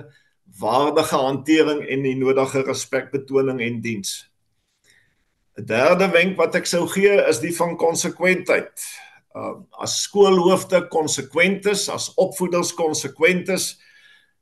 waardige 0.60 1.16
hantering 1.16 1.84
en 1.86 2.02
die 2.02 2.16
nodige 2.18 2.66
respekbetoning 2.66 3.62
en 3.62 3.80
diens. 3.80 4.18
'n 5.56 5.64
Derde 5.64 6.10
wenk 6.12 6.36
wat 6.36 6.54
ek 6.54 6.66
sou 6.66 6.86
gee 6.88 7.16
is 7.28 7.40
die 7.40 7.54
van 7.56 7.76
konsekwentheid. 7.76 8.84
Uh, 9.36 9.60
as 9.80 10.02
skoolhoofde 10.02 10.88
konsekwent 10.88 11.66
is, 11.66 11.88
as 11.88 12.12
opvoeders 12.16 12.74
konsekwent 12.74 13.48
is, 13.48 13.76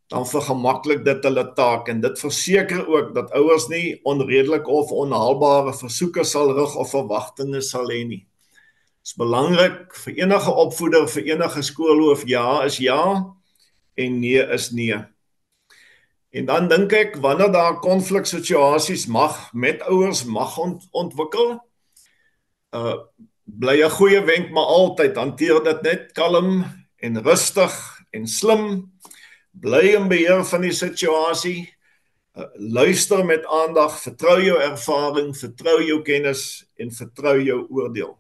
dan 0.09 0.27
vergemaklik 0.27 1.05
dit 1.05 1.25
hulle 1.25 1.47
taak 1.55 1.89
en 1.89 2.01
dit 2.01 2.19
verseker 2.19 2.87
ook 2.87 3.15
dat 3.15 3.33
ouers 3.33 3.69
nie 3.69 4.01
onredelike 4.05 4.71
of 4.71 4.93
onhaalbare 4.93 5.73
versoeke 5.75 6.25
sal 6.25 6.53
rig 6.55 6.77
of 6.77 6.91
verwagtinge 6.91 7.63
sal 7.63 7.91
hê 7.91 8.05
nie 8.07 8.27
is 9.05 9.13
belangrik 9.21 9.93
vir 10.01 10.17
enige 10.25 10.53
opvoeder, 10.63 11.05
vir 11.13 11.27
enige 11.35 11.63
skoolhoof 11.63 12.25
ja 12.29 12.63
is 12.65 12.79
ja 12.81 13.03
en 14.01 14.21
nee 14.21 14.41
is 14.57 14.71
nee. 14.73 14.97
En 16.35 16.45
dan 16.45 16.67
dink 16.69 16.93
ek 16.99 17.17
wanneer 17.23 17.53
daar 17.55 17.77
konfliksituasies 17.79 19.07
mag 19.07 19.53
met 19.53 19.83
ouers 19.87 20.25
mag 20.27 20.57
ont 20.59 20.83
ontwikkel, 20.91 21.61
uh 22.75 22.97
bly 23.45 23.77
'n 23.85 23.93
goeie 23.93 24.21
wenk 24.25 24.51
maar 24.51 24.67
altyd 24.67 25.17
hanteer 25.17 25.63
dit 25.63 25.83
net 25.83 26.13
kalm 26.13 26.65
en 26.97 27.23
rustig 27.23 27.75
en 28.11 28.27
slim. 28.27 28.91
Bly 29.53 29.95
in 29.95 30.09
beheer 30.09 30.43
van 30.45 30.65
die 30.65 30.73
situasie. 30.73 31.71
Uh, 32.35 32.49
luister 32.55 33.25
met 33.25 33.47
aandag, 33.47 34.01
vertrou 34.03 34.41
jou 34.43 34.59
ervaring, 34.59 35.37
vertrou 35.37 35.83
jou 35.87 36.03
kennis 36.03 36.65
en 36.75 36.91
vertrou 36.91 37.37
jou 37.43 37.67
oordeel. 37.71 38.19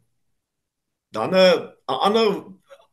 Dan 1.11 1.35
'n 1.35 1.72
'n 1.88 1.98
ander 2.07 2.44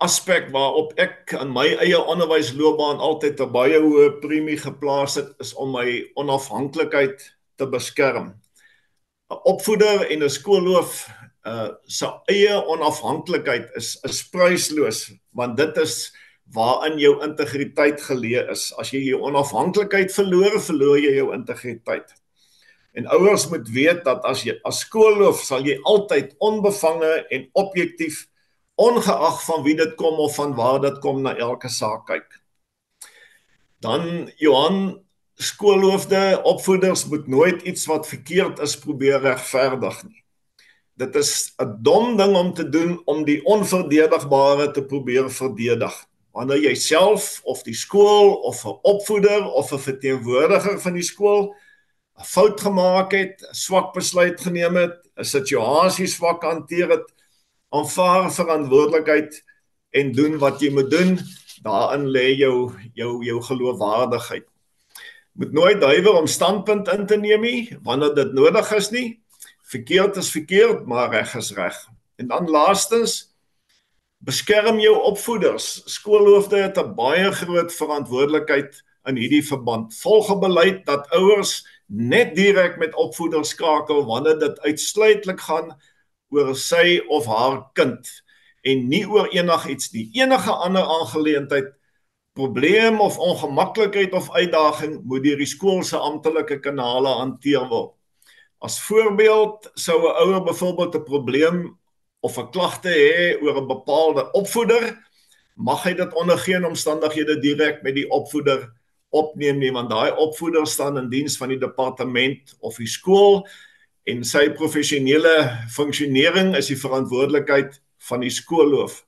aspek 0.01 0.49
waarop 0.53 0.93
ek 0.99 1.35
in 1.37 1.51
my 1.53 1.67
eie 1.83 1.99
onderwysloopbaan 1.99 3.01
altyd 3.03 3.41
'n 3.41 3.51
baie 3.53 3.79
hoë 3.79 4.19
premie 4.21 4.57
geplaas 4.57 5.15
het, 5.15 5.29
is 5.39 5.53
om 5.53 5.71
my 5.77 5.87
onafhanklikheid 6.15 7.21
te 7.57 7.65
beskerm. 7.65 8.33
'n 9.31 9.39
Opvoeder 9.45 10.09
en 10.09 10.23
'n 10.23 10.29
skoolhoof 10.29 11.07
uh 11.45 11.69
se 11.85 12.07
eie 12.29 12.55
onafhanklikheid 12.67 13.69
is 13.75 13.97
is 14.05 14.21
prysloos 14.29 15.11
want 15.33 15.57
dit 15.57 15.77
is 15.77 16.13
waarin 16.53 16.99
jou 16.99 17.23
integriteit 17.23 18.01
geleë 18.01 18.49
is. 18.51 18.71
As 18.77 18.91
jy 18.91 18.99
jou 19.05 19.21
onafhanklikheid 19.21 20.11
verloor, 20.13 20.59
verloor 20.59 20.97
jy 20.99 21.13
jou 21.15 21.33
integriteit. 21.33 22.11
En 22.93 23.07
ouers 23.07 23.47
moet 23.49 23.69
weet 23.69 24.03
dat 24.03 24.25
as 24.27 24.43
jy 24.43 24.57
as 24.67 24.83
skoolhoof 24.83 25.43
sal 25.43 25.63
jy 25.65 25.77
altyd 25.83 26.35
onbevange 26.39 27.13
en 27.31 27.47
objektief 27.53 28.27
ongeag 28.81 29.43
van 29.45 29.63
wie 29.63 29.75
dit 29.77 29.95
kom 29.99 30.19
of 30.19 30.35
van 30.35 30.55
waar 30.57 30.81
dit 30.81 30.99
kom 31.03 31.21
na 31.21 31.35
elke 31.37 31.69
saak 31.69 32.05
kyk. 32.09 32.41
Dan 33.81 34.31
Johan 34.37 35.01
skoolhoofde 35.41 36.41
opvoeders 36.43 37.05
moet 37.09 37.27
nooit 37.27 37.61
iets 37.61 37.85
wat 37.89 38.07
verkeerd 38.07 38.59
is 38.59 38.77
probeer 38.77 39.21
regverdig 39.21 40.03
nie. 40.03 40.23
Dit 40.93 41.15
is 41.15 41.53
'n 41.57 41.77
dom 41.81 42.17
ding 42.17 42.35
om 42.35 42.53
te 42.53 42.69
doen 42.69 43.01
om 43.05 43.23
die 43.25 43.41
onverdedigbare 43.45 44.71
te 44.71 44.83
probeer 44.85 45.29
verdedig. 45.29 46.05
Wanneer 46.31 46.57
jy 46.57 46.75
self 46.75 47.41
of 47.43 47.63
die 47.63 47.73
skool 47.73 48.33
of 48.33 48.65
'n 48.65 48.79
opvoeder 48.81 49.51
of 49.51 49.71
'n 49.71 49.79
verteenwoordiger 49.79 50.79
van 50.79 50.93
die 50.93 51.03
skool 51.03 51.55
'n 52.19 52.23
fout 52.23 52.61
gemaak 52.61 53.11
het, 53.11 53.41
'n 53.41 53.55
swak 53.55 53.93
besluit 53.93 54.41
geneem 54.41 54.75
het, 54.75 55.09
'n 55.17 55.23
situasie 55.23 56.07
swak 56.07 56.43
hanteer 56.43 56.89
het, 56.89 57.13
aanvaar 57.71 58.31
verantwoordelikheid 58.35 59.37
en 59.95 60.11
doen 60.15 60.37
wat 60.41 60.61
jy 60.63 60.71
moet 60.75 60.91
doen, 60.91 61.17
daarin 61.63 62.07
lê 62.11 62.31
jou 62.39 62.71
jou 62.97 63.23
jou 63.25 63.39
geloofwaardigheid. 63.47 64.45
Moet 65.39 65.51
nooit 65.55 65.81
duiwer 65.81 66.19
om 66.19 66.27
standpunt 66.27 66.91
in 66.91 67.05
te 67.07 67.17
neem 67.17 67.41
nie 67.41 67.77
wanneer 67.83 68.15
dit 68.15 68.33
nodig 68.35 68.71
is 68.75 68.91
nie. 68.91 69.07
Verkeerd 69.71 70.17
is 70.19 70.31
verkeerd, 70.31 70.85
maar 70.85 71.11
reg 71.13 71.35
is 71.39 71.53
reg. 71.55 71.77
En 72.19 72.27
dan 72.27 72.49
laastens 72.51 73.31
beskerm 74.19 74.79
jou 74.79 74.97
opvoeders. 75.07 75.81
Skoolhoofde 75.85 76.61
het 76.61 76.77
'n 76.77 76.95
baie 76.95 77.31
groot 77.31 77.73
verantwoordelikheid 77.73 78.83
in 79.05 79.15
hierdie 79.15 79.45
verband. 79.45 79.95
Volg 79.95 80.29
'n 80.29 80.39
beleid 80.39 80.85
dat 80.85 81.09
ouers 81.09 81.65
net 81.87 82.35
direk 82.35 82.77
met 82.77 82.95
opvoeders 82.95 83.49
skakel 83.49 84.05
wanneer 84.05 84.39
dit 84.39 84.59
uitsluitlik 84.59 85.39
gaan 85.39 85.71
oor 86.31 86.55
sy 86.55 86.99
of 87.11 87.27
haar 87.29 87.61
kind 87.77 88.07
en 88.67 88.87
nie 88.89 89.03
oor 89.09 89.29
enigiets 89.33 89.91
nie. 89.93 90.07
Enige 90.17 90.53
ander 90.53 90.85
aangeleentheid, 90.85 91.71
probleem 92.37 93.01
of 93.03 93.19
ongemaklikheid 93.19 94.13
of 94.15 94.31
uitdaging 94.31 95.01
moet 95.03 95.23
deur 95.25 95.41
die 95.41 95.49
skool 95.49 95.83
se 95.83 95.99
amptelike 95.99 96.61
kanale 96.63 97.11
hanteer 97.19 97.67
word. 97.69 97.95
As 98.61 98.79
voorbeeld 98.85 99.71
sou 99.75 99.97
'n 99.99 100.15
ouer 100.23 100.43
byvoorbeeld 100.43 100.95
'n 100.95 101.03
probleem 101.03 101.77
of 102.21 102.37
'n 102.37 102.51
klagte 102.51 102.89
hê 102.89 103.41
oor 103.41 103.57
'n 103.57 103.67
bepaalde 103.67 104.31
opvoeder, 104.31 104.97
mag 105.55 105.83
hy 105.83 105.93
dit 105.93 106.13
onder 106.13 106.37
geen 106.37 106.65
omstandighede 106.65 107.39
direk 107.39 107.81
met 107.83 107.95
die 107.95 108.09
opvoeder 108.09 108.71
opneem 109.09 109.59
nie 109.59 109.71
want 109.71 109.89
daai 109.89 110.11
opvoeder 110.11 110.67
staan 110.67 110.97
in 110.97 111.09
diens 111.09 111.37
van 111.37 111.49
die 111.49 111.59
departement 111.59 112.55
of 112.59 112.77
die 112.79 112.87
skool 112.87 113.47
en 114.09 114.23
sy 114.25 114.47
professionele 114.57 115.33
funksionering 115.75 116.55
is 116.57 116.71
die 116.71 116.79
verantwoordelikheid 116.79 117.77
van 118.09 118.23
die 118.25 118.33
skoolhoof. 118.33 119.01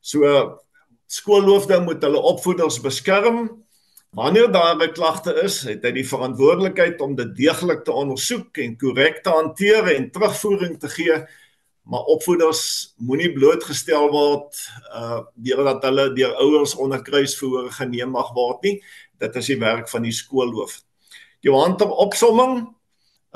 So 0.00 0.28
skoolhoofde 1.10 1.80
moet 1.82 2.04
hulle 2.04 2.20
opvoeders 2.22 2.78
beskerm. 2.84 3.48
Wanneer 4.14 4.52
daar 4.52 4.76
'n 4.76 4.92
klagte 4.92 5.34
is, 5.42 5.62
het 5.62 5.82
hy 5.84 5.92
die 5.92 6.08
verantwoordelikheid 6.08 7.00
om 7.00 7.14
dit 7.14 7.36
deeglik 7.36 7.84
te 7.84 7.92
ondersoek 7.92 8.56
en 8.58 8.78
korrek 8.78 9.22
te 9.22 9.30
hanteer 9.30 9.96
en 9.96 10.10
terugvoering 10.10 10.78
te 10.80 10.88
gee. 10.88 11.26
Maar 11.82 12.00
opvoeders 12.00 12.94
moenie 12.96 13.32
blootgestel 13.32 14.10
word 14.10 14.56
uh 14.94 15.20
deurdat 15.34 15.82
hulle 15.82 16.14
deur 16.14 16.34
ouers 16.34 16.74
onder 16.74 17.02
kruisverhoor 17.02 17.70
geneem 17.70 18.10
mag 18.10 18.32
word 18.34 18.62
nie. 18.62 18.82
Dit 19.18 19.36
is 19.36 19.46
die 19.46 19.58
werk 19.58 19.88
van 19.88 20.02
die 20.02 20.12
skoolhoof. 20.12 20.80
Johan 21.40 21.76
ter 21.76 21.90
opsomming, 21.90 22.68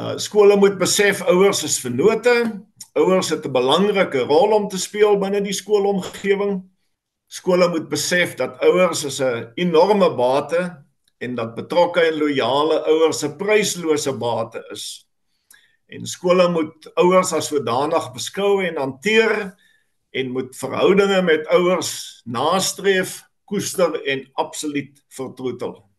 uh 0.00 0.16
skole 0.16 0.56
moet 0.56 0.78
besef 0.80 1.20
ouers 1.28 1.62
is 1.62 1.80
vennote. 1.80 2.64
Ouers 2.96 3.28
het 3.28 3.44
'n 3.46 3.52
belangrike 3.52 4.24
rol 4.24 4.52
om 4.52 4.68
te 4.68 4.78
speel 4.78 5.18
binne 5.18 5.40
die 5.40 5.52
skoolomgewing. 5.52 6.62
Skole 7.26 7.68
moet 7.68 7.88
besef 7.88 8.34
dat 8.34 8.60
ouers 8.60 9.04
is 9.04 9.20
'n 9.20 9.52
enorme 9.54 10.14
bate 10.14 10.84
en 11.18 11.34
dat 11.34 11.54
betrokke 11.54 12.00
en 12.00 12.18
loyale 12.18 12.84
ouers 12.84 13.22
'n 13.22 13.36
pryslose 13.36 14.12
bate 14.12 14.64
is. 14.70 15.08
En 15.86 16.06
skole 16.06 16.48
moet 16.48 16.90
ouers 16.94 17.32
as 17.32 17.46
sodanig 17.46 18.12
beskou 18.12 18.64
en 18.64 18.76
hanteer 18.76 19.54
en 20.10 20.30
moet 20.30 20.56
verhoudinge 20.56 21.22
met 21.22 21.46
ouers 21.46 22.22
nastreef 22.24 23.22
koester 23.44 24.02
en 24.04 24.28
absoluut 24.32 25.04
vertroetel. 25.08 25.91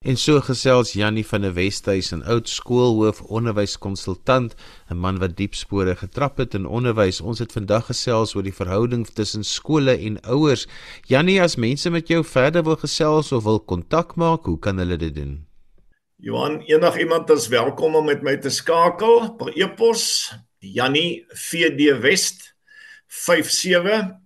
En 0.00 0.16
so 0.16 0.40
gesels 0.40 0.94
Jannie 0.96 1.26
van 1.28 1.42
der 1.44 1.52
Westhuys, 1.52 2.12
'n 2.12 2.22
oud 2.24 2.48
skoolhoof 2.48 3.20
onderwyskonsultant, 3.20 4.54
'n 4.88 4.96
man 4.96 5.18
wat 5.18 5.36
diep 5.36 5.54
spore 5.54 5.96
getrap 5.96 6.38
het 6.38 6.54
in 6.54 6.66
onderwys. 6.66 7.20
Ons 7.20 7.38
het 7.38 7.52
vandag 7.52 7.86
gesels 7.86 8.34
oor 8.34 8.42
die 8.42 8.54
verhouding 8.54 9.06
tussen 9.06 9.44
skole 9.44 9.98
en 9.98 10.20
ouers. 10.20 10.66
Jannie, 11.06 11.42
as 11.42 11.56
mense 11.56 11.90
met 11.90 12.08
jou 12.08 12.24
verder 12.24 12.62
wil 12.64 12.76
gesels 12.76 13.32
of 13.32 13.44
wil 13.44 13.60
kontak 13.60 14.16
maak, 14.16 14.44
hoe 14.44 14.58
kan 14.58 14.78
hulle 14.78 14.96
dit 14.96 15.14
doen? 15.14 15.46
Johan, 16.16 16.60
enigiemand 16.60 17.30
is 17.30 17.48
welkom 17.48 17.94
om 17.94 18.04
met 18.04 18.22
my 18.22 18.36
te 18.36 18.50
skakel 18.50 19.36
per 19.36 19.52
e-pos 19.52 20.32
Jannie 20.58 21.26
VDWest 21.28 22.54
57 23.06 24.16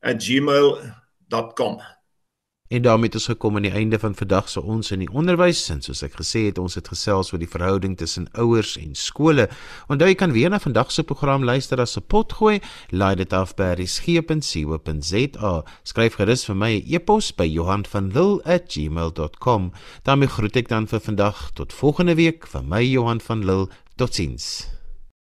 @gmail.com. 0.00 1.80
En 2.72 2.82
daarmee 2.82 3.04
het 3.04 3.14
ons 3.14 3.26
gekom 3.28 3.56
aan 3.56 3.66
die 3.66 3.70
einde 3.70 3.98
van 3.98 4.14
vandag 4.14 4.48
se 4.48 4.60
ons 4.60 4.90
in 4.94 5.02
die 5.04 5.10
onderwys 5.12 5.66
en 5.74 5.82
soos 5.84 6.00
ek 6.06 6.14
gesê 6.16 6.46
het, 6.46 6.58
ons 6.58 6.78
het 6.78 6.88
gesels 6.88 7.32
oor 7.32 7.42
die 7.42 7.50
verhouding 7.52 7.98
tussen 8.00 8.30
ouers 8.40 8.78
en 8.80 8.94
skole. 8.96 9.44
Onthou 9.92 10.08
jy 10.08 10.16
kan 10.16 10.32
weer 10.32 10.48
na 10.48 10.60
vandag 10.62 10.88
se 10.92 11.04
program 11.04 11.44
luister 11.44 11.80
as 11.84 11.98
'n 12.00 12.06
potgooi. 12.08 12.62
Laai 12.90 13.16
dit 13.16 13.32
af 13.32 13.54
by 13.56 13.74
resgep.co.za. 13.76 15.52
Skryf 15.84 16.14
gerus 16.16 16.46
vir 16.48 16.56
my 16.56 16.72
'n 16.72 16.82
e 16.88 16.94
e-pos 16.96 17.32
by 17.36 17.44
Johan.van 17.44 18.08
Lille@gmail.com. 18.08 19.72
daarmee 20.02 20.28
groet 20.28 20.56
ek 20.56 20.68
dan 20.68 20.86
vir 20.86 21.00
vandag 21.00 21.50
tot 21.54 21.72
volgende 21.72 22.14
week 22.14 22.46
van 22.46 22.68
my 22.68 22.82
Johan 22.82 23.20
van 23.20 23.44
Lille. 23.44 23.68
Totsiens. 23.96 24.81